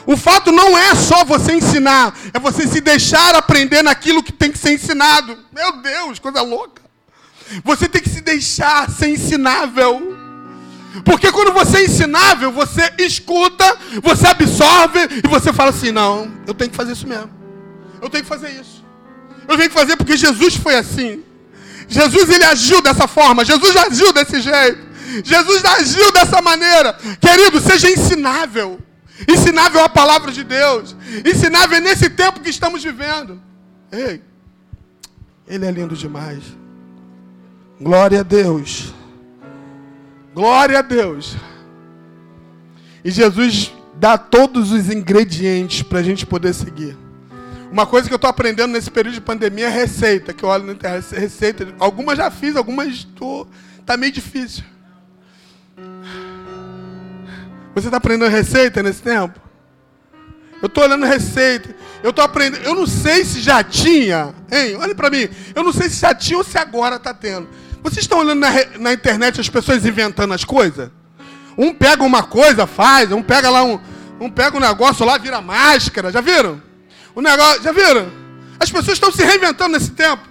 O 0.06 0.16
fato 0.16 0.52
não 0.52 0.78
é 0.78 0.94
só 0.94 1.24
você 1.24 1.54
ensinar, 1.54 2.16
é 2.32 2.38
você 2.38 2.66
se 2.66 2.80
deixar 2.80 3.34
aprender 3.34 3.82
naquilo 3.82 4.22
que 4.22 4.32
tem 4.32 4.52
que 4.52 4.58
ser 4.58 4.72
ensinado. 4.72 5.36
Meu 5.52 5.72
Deus, 5.82 6.18
coisa 6.20 6.42
louca. 6.42 6.80
Você 7.64 7.88
tem 7.88 8.00
que 8.00 8.08
se 8.08 8.20
deixar 8.20 8.88
ser 8.88 9.08
ensinável. 9.08 10.16
Porque 11.04 11.30
quando 11.32 11.52
você 11.52 11.78
é 11.78 11.84
ensinável, 11.84 12.52
você 12.52 12.92
escuta, 12.98 13.76
você 14.02 14.28
absorve 14.28 15.00
e 15.24 15.28
você 15.28 15.52
fala 15.52 15.70
assim: 15.70 15.90
não, 15.90 16.32
eu 16.46 16.54
tenho 16.54 16.70
que 16.70 16.76
fazer 16.76 16.92
isso 16.92 17.06
mesmo. 17.06 17.30
Eu 18.00 18.08
tenho 18.08 18.22
que 18.22 18.28
fazer 18.28 18.50
isso. 18.50 18.84
Eu 19.48 19.56
tenho 19.56 19.68
que 19.68 19.74
fazer 19.74 19.96
porque 19.96 20.16
Jesus 20.16 20.56
foi 20.56 20.76
assim. 20.76 21.24
Jesus 21.88 22.30
ele 22.30 22.44
agiu 22.44 22.80
dessa 22.80 23.06
forma. 23.06 23.44
Jesus 23.44 23.76
agiu 23.76 24.12
desse 24.12 24.40
jeito. 24.40 24.86
Jesus 25.24 25.64
agiu 25.64 26.12
dessa 26.12 26.40
maneira. 26.42 26.92
Querido, 27.20 27.60
seja 27.60 27.90
ensinável. 27.90 28.80
Ensinável 29.28 29.82
a 29.82 29.88
palavra 29.88 30.30
de 30.30 30.44
Deus. 30.44 30.96
Ensinável 31.24 31.80
nesse 31.80 32.10
tempo 32.10 32.40
que 32.40 32.50
estamos 32.50 32.82
vivendo. 32.82 33.40
Ei, 33.90 34.22
ele 35.46 35.64
é 35.64 35.70
lindo 35.70 35.96
demais. 35.96 36.42
Glória 37.80 38.20
a 38.20 38.22
Deus. 38.22 38.92
Glória 40.34 40.80
a 40.80 40.82
Deus. 40.82 41.36
E 43.04 43.10
Jesus 43.10 43.72
dá 43.94 44.18
todos 44.18 44.72
os 44.72 44.90
ingredientes 44.90 45.82
para 45.82 46.00
a 46.00 46.02
gente 46.02 46.26
poder 46.26 46.52
seguir. 46.52 46.96
Uma 47.70 47.86
coisa 47.86 48.08
que 48.08 48.14
eu 48.14 48.16
estou 48.16 48.30
aprendendo 48.30 48.72
nesse 48.72 48.90
período 48.90 49.14
de 49.14 49.20
pandemia 49.20 49.66
é 49.66 49.70
receita, 49.70 50.32
que 50.32 50.44
eu 50.44 50.48
olho 50.48 50.64
na 50.64 50.72
internet, 50.72 51.14
receita. 51.14 51.74
Algumas 51.78 52.16
já 52.16 52.30
fiz, 52.30 52.56
algumas 52.56 52.88
estou. 52.88 53.48
Está 53.78 53.96
meio 53.96 54.12
difícil. 54.12 54.64
Você 57.76 57.88
está 57.88 57.98
aprendendo 57.98 58.30
receita 58.30 58.82
nesse 58.82 59.02
tempo? 59.02 59.38
Eu 60.62 60.66
estou 60.66 60.82
olhando 60.82 61.04
receita. 61.04 61.76
Eu 62.02 62.08
estou 62.08 62.24
aprendendo. 62.24 62.64
Eu 62.64 62.74
não 62.74 62.86
sei 62.86 63.22
se 63.22 63.42
já 63.42 63.62
tinha, 63.62 64.34
hein? 64.50 64.78
Olha 64.80 64.94
para 64.94 65.10
mim. 65.10 65.28
Eu 65.54 65.62
não 65.62 65.74
sei 65.74 65.90
se 65.90 66.00
já 66.00 66.14
tinha 66.14 66.38
ou 66.38 66.42
se 66.42 66.56
agora 66.56 66.96
está 66.96 67.12
tendo. 67.12 67.46
Vocês 67.82 67.98
estão 67.98 68.20
olhando 68.20 68.40
na, 68.40 68.48
na, 68.78 68.94
internet 68.94 69.42
as 69.42 69.50
pessoas 69.50 69.84
inventando 69.84 70.32
as 70.32 70.42
coisas? 70.42 70.90
Um 71.58 71.74
pega 71.74 72.02
uma 72.02 72.22
coisa, 72.22 72.66
faz. 72.66 73.12
Um 73.12 73.22
pega 73.22 73.50
lá 73.50 73.62
um, 73.62 73.78
um 74.18 74.30
pega 74.30 74.56
um 74.56 74.60
negócio 74.60 75.04
lá, 75.04 75.18
vira 75.18 75.42
máscara. 75.42 76.10
Já 76.10 76.22
viram? 76.22 76.62
O 77.14 77.20
negócio, 77.20 77.62
já 77.62 77.72
viram? 77.72 78.10
As 78.58 78.70
pessoas 78.70 78.96
estão 78.96 79.12
se 79.12 79.22
reinventando 79.22 79.72
nesse 79.72 79.90
tempo. 79.90 80.26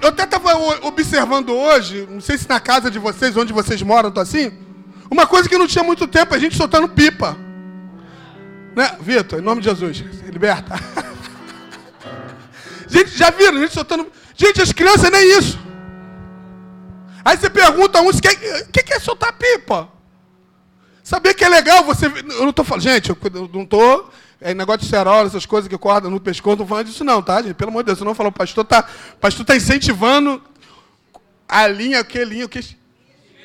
Eu 0.00 0.10
até 0.10 0.22
estava 0.22 0.56
observando 0.86 1.50
hoje, 1.50 2.06
não 2.08 2.20
sei 2.20 2.38
se 2.38 2.48
na 2.48 2.60
casa 2.60 2.88
de 2.88 3.00
vocês, 3.00 3.36
onde 3.36 3.52
vocês 3.52 3.82
moram, 3.82 4.12
tô 4.12 4.20
assim. 4.20 4.65
Uma 5.10 5.26
coisa 5.26 5.48
que 5.48 5.58
não 5.58 5.66
tinha 5.66 5.84
muito 5.84 6.06
tempo, 6.06 6.34
a 6.34 6.38
gente 6.38 6.56
soltando 6.56 6.88
pipa. 6.88 7.36
Né? 8.74 8.96
Vitor, 9.00 9.38
em 9.38 9.42
nome 9.42 9.60
de 9.60 9.68
Jesus, 9.68 9.98
liberta. 10.26 10.74
gente, 12.88 13.16
já 13.16 13.30
viram? 13.30 13.56
A 13.56 13.60
gente 13.60 13.74
soltando. 13.74 14.06
Gente, 14.34 14.60
as 14.60 14.72
crianças 14.72 15.10
nem 15.10 15.38
isso. 15.38 15.58
Aí 17.24 17.36
você 17.36 17.48
pergunta 17.48 17.98
a 17.98 18.02
uns, 18.02 18.18
o 18.18 18.22
que, 18.22 18.82
que 18.82 18.92
é 18.92 19.00
soltar 19.00 19.32
pipa? 19.32 19.88
Saber 21.02 21.34
que 21.34 21.44
é 21.44 21.48
legal 21.48 21.84
você. 21.84 22.06
Eu 22.06 22.40
não 22.40 22.50
estou 22.50 22.64
falando. 22.64 22.82
Gente, 22.82 23.10
eu 23.10 23.50
não 23.52 23.62
estou. 23.62 24.10
É 24.40 24.52
negócio 24.52 24.80
de 24.80 24.88
cerola, 24.88 25.26
essas 25.26 25.46
coisas 25.46 25.68
que 25.68 25.78
cortam 25.78 26.10
no 26.10 26.20
pescoço, 26.20 26.58
não 26.58 26.66
falando 26.66 26.86
disso, 26.86 27.02
não, 27.02 27.22
tá, 27.22 27.40
gente? 27.40 27.54
Pelo 27.54 27.70
amor 27.70 27.82
de 27.82 27.86
Deus, 27.86 28.00
não 28.00 28.14
falou, 28.14 28.30
pastor 28.30 28.64
está 28.64 28.86
pastor 29.18 29.46
tá 29.46 29.56
incentivando 29.56 30.42
a 31.48 31.66
linha, 31.66 32.02
que 32.04 32.22
linha, 32.24 32.48
que. 32.48 32.76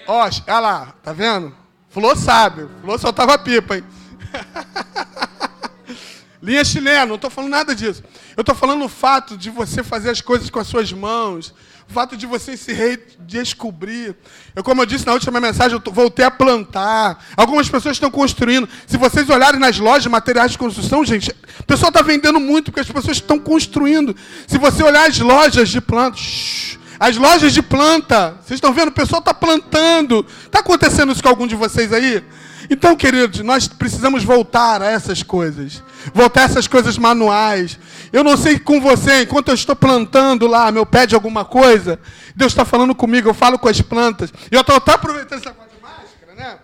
Ó, 0.08 0.24
olha 0.24 0.60
lá, 0.60 0.94
tá 1.04 1.14
vendo? 1.14 1.56
Falou 1.90 2.16
sábio, 2.16 2.70
falou 2.82 2.98
soltava 2.98 3.38
pipa, 3.38 3.78
hein? 3.78 3.84
Linha 6.42 6.66
chilena, 6.66 7.06
não 7.06 7.16
estou 7.16 7.30
falando 7.30 7.52
nada 7.52 7.76
disso. 7.76 8.04
Eu 8.36 8.42
estou 8.42 8.56
falando 8.56 8.84
o 8.84 8.90
fato 8.90 9.38
de 9.38 9.50
você 9.50 9.84
fazer 9.84 10.10
as 10.10 10.22
coisas 10.22 10.50
com 10.50 10.58
as 10.58 10.66
suas 10.66 10.92
mãos, 10.92 11.54
o 11.88 11.94
fato 11.94 12.18
de 12.18 12.26
você 12.26 12.58
se 12.58 12.74
redescobrir. 12.74 14.16
Eu, 14.56 14.64
como 14.64 14.82
eu 14.82 14.86
disse 14.88 15.06
na 15.06 15.14
última 15.14 15.40
mensagem, 15.40 15.78
eu 15.78 15.94
voltei 15.94 16.26
a 16.26 16.32
plantar. 16.32 17.24
Algumas 17.38 17.70
pessoas 17.70 17.98
estão 17.98 18.10
construindo. 18.10 18.68
Se 18.88 18.98
vocês 18.98 19.30
olharem 19.30 19.60
nas 19.60 19.78
lojas 19.78 20.04
de 20.04 20.10
materiais 20.10 20.52
de 20.52 20.58
construção, 20.58 21.06
gente, 21.06 21.30
o 21.60 21.64
pessoal 21.64 21.90
está 21.90 22.02
vendendo 22.02 22.40
muito 22.40 22.72
porque 22.72 22.80
as 22.80 22.92
pessoas 22.92 23.18
estão 23.18 23.38
construindo. 23.38 24.16
Se 24.48 24.58
você 24.58 24.82
olhar 24.82 25.08
as 25.08 25.20
lojas 25.20 25.70
de 25.70 25.80
plantas, 25.80 26.80
as 27.02 27.18
lojas 27.18 27.52
de 27.52 27.64
planta, 27.64 28.36
vocês 28.44 28.58
estão 28.58 28.72
vendo? 28.72 28.90
O 28.90 28.92
pessoal 28.92 29.18
está 29.22 29.34
plantando. 29.34 30.24
Está 30.46 30.60
acontecendo 30.60 31.12
isso 31.12 31.24
com 31.24 31.30
algum 31.30 31.48
de 31.48 31.56
vocês 31.56 31.92
aí? 31.92 32.24
Então, 32.70 32.96
queridos, 32.96 33.40
nós 33.40 33.68
precisamos 33.68 34.24
voltar 34.24 34.84
a 34.84 34.86
essas 34.86 35.24
coisas. 35.24 35.82
Voltar 36.14 36.42
a 36.42 36.44
essas 36.44 36.68
coisas 36.68 37.00
manuais. 37.00 37.80
Eu 38.14 38.24
não 38.24 38.38
sei 38.38 38.60
com 38.60 38.80
você, 38.80 39.24
enquanto 39.24 39.48
eu 39.48 39.56
estou 39.56 39.76
plantando 39.76 40.46
lá 40.46 40.72
meu 40.72 40.86
pé 40.86 41.08
de 41.08 41.16
alguma 41.16 41.44
coisa, 41.44 42.00
Deus 42.36 42.52
está 42.52 42.64
falando 42.64 42.94
comigo, 42.94 43.28
eu 43.28 43.34
falo 43.34 43.58
com 43.58 43.68
as 43.68 43.82
plantas. 43.82 44.32
E 44.52 44.54
eu 44.54 44.62
estou 44.62 44.76
até 44.76 44.92
aproveitando 44.92 45.40
esse 45.40 45.48
negócio 45.48 45.72
de 45.76 45.82
máscara, 45.82 46.36
né? 46.36 46.60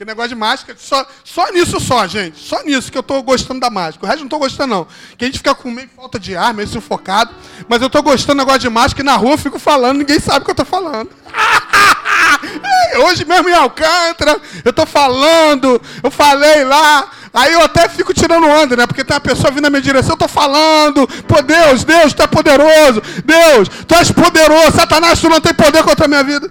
Que 0.00 0.04
negócio 0.06 0.30
de 0.30 0.34
máscara, 0.34 0.78
só, 0.80 1.06
só 1.22 1.52
nisso 1.52 1.78
só, 1.78 2.06
gente. 2.06 2.40
Só 2.40 2.62
nisso 2.62 2.90
que 2.90 2.96
eu 2.96 3.02
estou 3.02 3.22
gostando 3.22 3.60
da 3.60 3.68
máscara. 3.68 4.06
O 4.06 4.06
resto 4.06 4.20
não 4.20 4.28
estou 4.28 4.38
gostando, 4.38 4.74
não. 4.74 4.86
Que 5.18 5.26
a 5.26 5.28
gente 5.28 5.36
fica 5.36 5.54
com 5.54 5.70
meio 5.70 5.90
falta 5.94 6.18
de 6.18 6.34
ar, 6.34 6.54
meio 6.54 6.66
sufocado. 6.66 7.34
Mas 7.68 7.82
eu 7.82 7.86
estou 7.86 8.02
gostando 8.02 8.36
do 8.36 8.38
negócio 8.38 8.60
de 8.60 8.70
máscara 8.70 9.02
e 9.02 9.04
na 9.04 9.14
rua 9.16 9.32
eu 9.32 9.36
fico 9.36 9.58
falando, 9.58 9.98
ninguém 9.98 10.18
sabe 10.18 10.38
o 10.38 10.44
que 10.46 10.50
eu 10.52 10.52
estou 10.52 10.64
falando. 10.64 11.10
Hoje 13.04 13.26
mesmo 13.26 13.50
em 13.50 13.52
Alcântara, 13.52 14.40
eu 14.64 14.70
estou 14.70 14.86
falando, 14.86 15.78
eu 16.02 16.10
falei 16.10 16.64
lá, 16.64 17.10
aí 17.34 17.52
eu 17.52 17.60
até 17.60 17.86
fico 17.86 18.14
tirando 18.14 18.46
onda, 18.46 18.76
né? 18.76 18.86
Porque 18.86 19.04
tem 19.04 19.14
uma 19.14 19.20
pessoa 19.20 19.50
vindo 19.50 19.64
na 19.64 19.68
minha 19.68 19.82
direção, 19.82 20.12
eu 20.12 20.14
estou 20.14 20.28
falando, 20.28 21.06
pô 21.28 21.42
Deus, 21.42 21.84
Deus, 21.84 22.14
tu 22.14 22.22
é 22.22 22.26
poderoso, 22.26 23.02
Deus, 23.22 23.68
tu 23.86 23.94
és 23.96 24.10
poderoso, 24.10 24.76
Satanás, 24.76 25.20
tu 25.20 25.28
não 25.28 25.42
tem 25.42 25.52
poder 25.52 25.82
contra 25.82 26.06
a 26.06 26.08
minha 26.08 26.24
vida. 26.24 26.50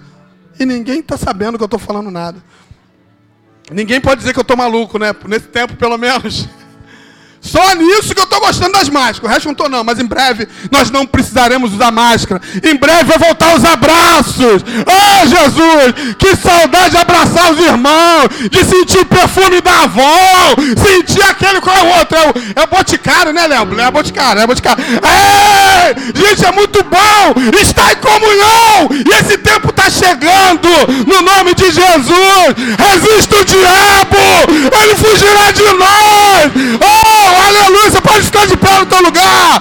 E 0.60 0.64
ninguém 0.64 1.00
está 1.00 1.16
sabendo 1.16 1.58
que 1.58 1.64
eu 1.64 1.66
estou 1.66 1.80
falando 1.80 2.12
nada. 2.12 2.40
Ninguém 3.70 4.00
pode 4.00 4.20
dizer 4.20 4.32
que 4.32 4.38
eu 4.38 4.42
estou 4.42 4.56
maluco, 4.56 4.98
né? 4.98 5.14
Nesse 5.26 5.46
tempo, 5.48 5.76
pelo 5.76 5.96
menos. 5.96 6.48
Só 7.40 7.74
nisso 7.74 8.14
que 8.14 8.20
eu 8.20 8.24
estou 8.24 8.40
gostando 8.40 8.72
das 8.72 8.88
máscaras. 8.88 9.22
O 9.22 9.26
resto 9.26 9.46
não 9.46 9.52
estou 9.52 9.68
não, 9.68 9.82
mas 9.82 9.98
em 9.98 10.04
breve 10.04 10.46
nós 10.70 10.90
não 10.90 11.06
precisaremos 11.06 11.72
usar 11.72 11.90
máscara. 11.90 12.40
Em 12.62 12.76
breve 12.76 13.04
vai 13.04 13.18
voltar 13.18 13.56
os 13.56 13.64
abraços. 13.64 14.62
Oh 14.86 15.26
Jesus, 15.26 16.14
que 16.18 16.36
saudade 16.36 16.90
de 16.90 16.96
abraçar 16.98 17.50
os 17.52 17.58
irmãos, 17.58 18.28
de 18.50 18.64
sentir 18.64 18.98
o 18.98 19.06
perfume 19.06 19.60
da 19.60 19.84
avó, 19.84 20.54
sentir 20.86 21.22
aquele 21.22 21.60
qual 21.60 21.76
é 21.76 21.82
o 21.82 21.98
outro, 21.98 22.16
é 22.16 22.28
o, 22.28 22.34
é 22.60 22.64
o 22.64 22.66
boticário, 22.66 23.32
né, 23.32 23.46
Léo? 23.46 23.80
É 23.80 23.90
boticário, 23.90 24.42
é 24.42 24.46
boticário. 24.46 24.84
Ei, 24.84 26.12
gente, 26.14 26.44
é 26.44 26.52
muito 26.52 26.84
bom 26.84 27.58
estar 27.60 27.92
em 27.92 27.96
comunhão. 27.96 28.88
E 29.06 29.20
esse 29.20 29.38
tempo 29.38 29.70
está 29.70 29.88
chegando. 29.88 30.68
No 31.06 31.22
nome 31.22 31.54
de 31.54 31.64
Jesus, 31.64 32.54
resista 32.78 33.36
o 33.36 33.44
diabo, 33.44 34.20
ele 34.82 34.94
fugirá 34.96 35.50
de 35.50 35.62
nós. 35.62 36.50
Oh, 36.80 37.29
aleluia, 37.36 37.90
você 37.90 38.00
pode 38.00 38.22
ficar 38.22 38.46
de 38.46 38.56
pé 38.56 38.78
no 38.78 38.86
teu 38.86 39.02
lugar. 39.02 39.58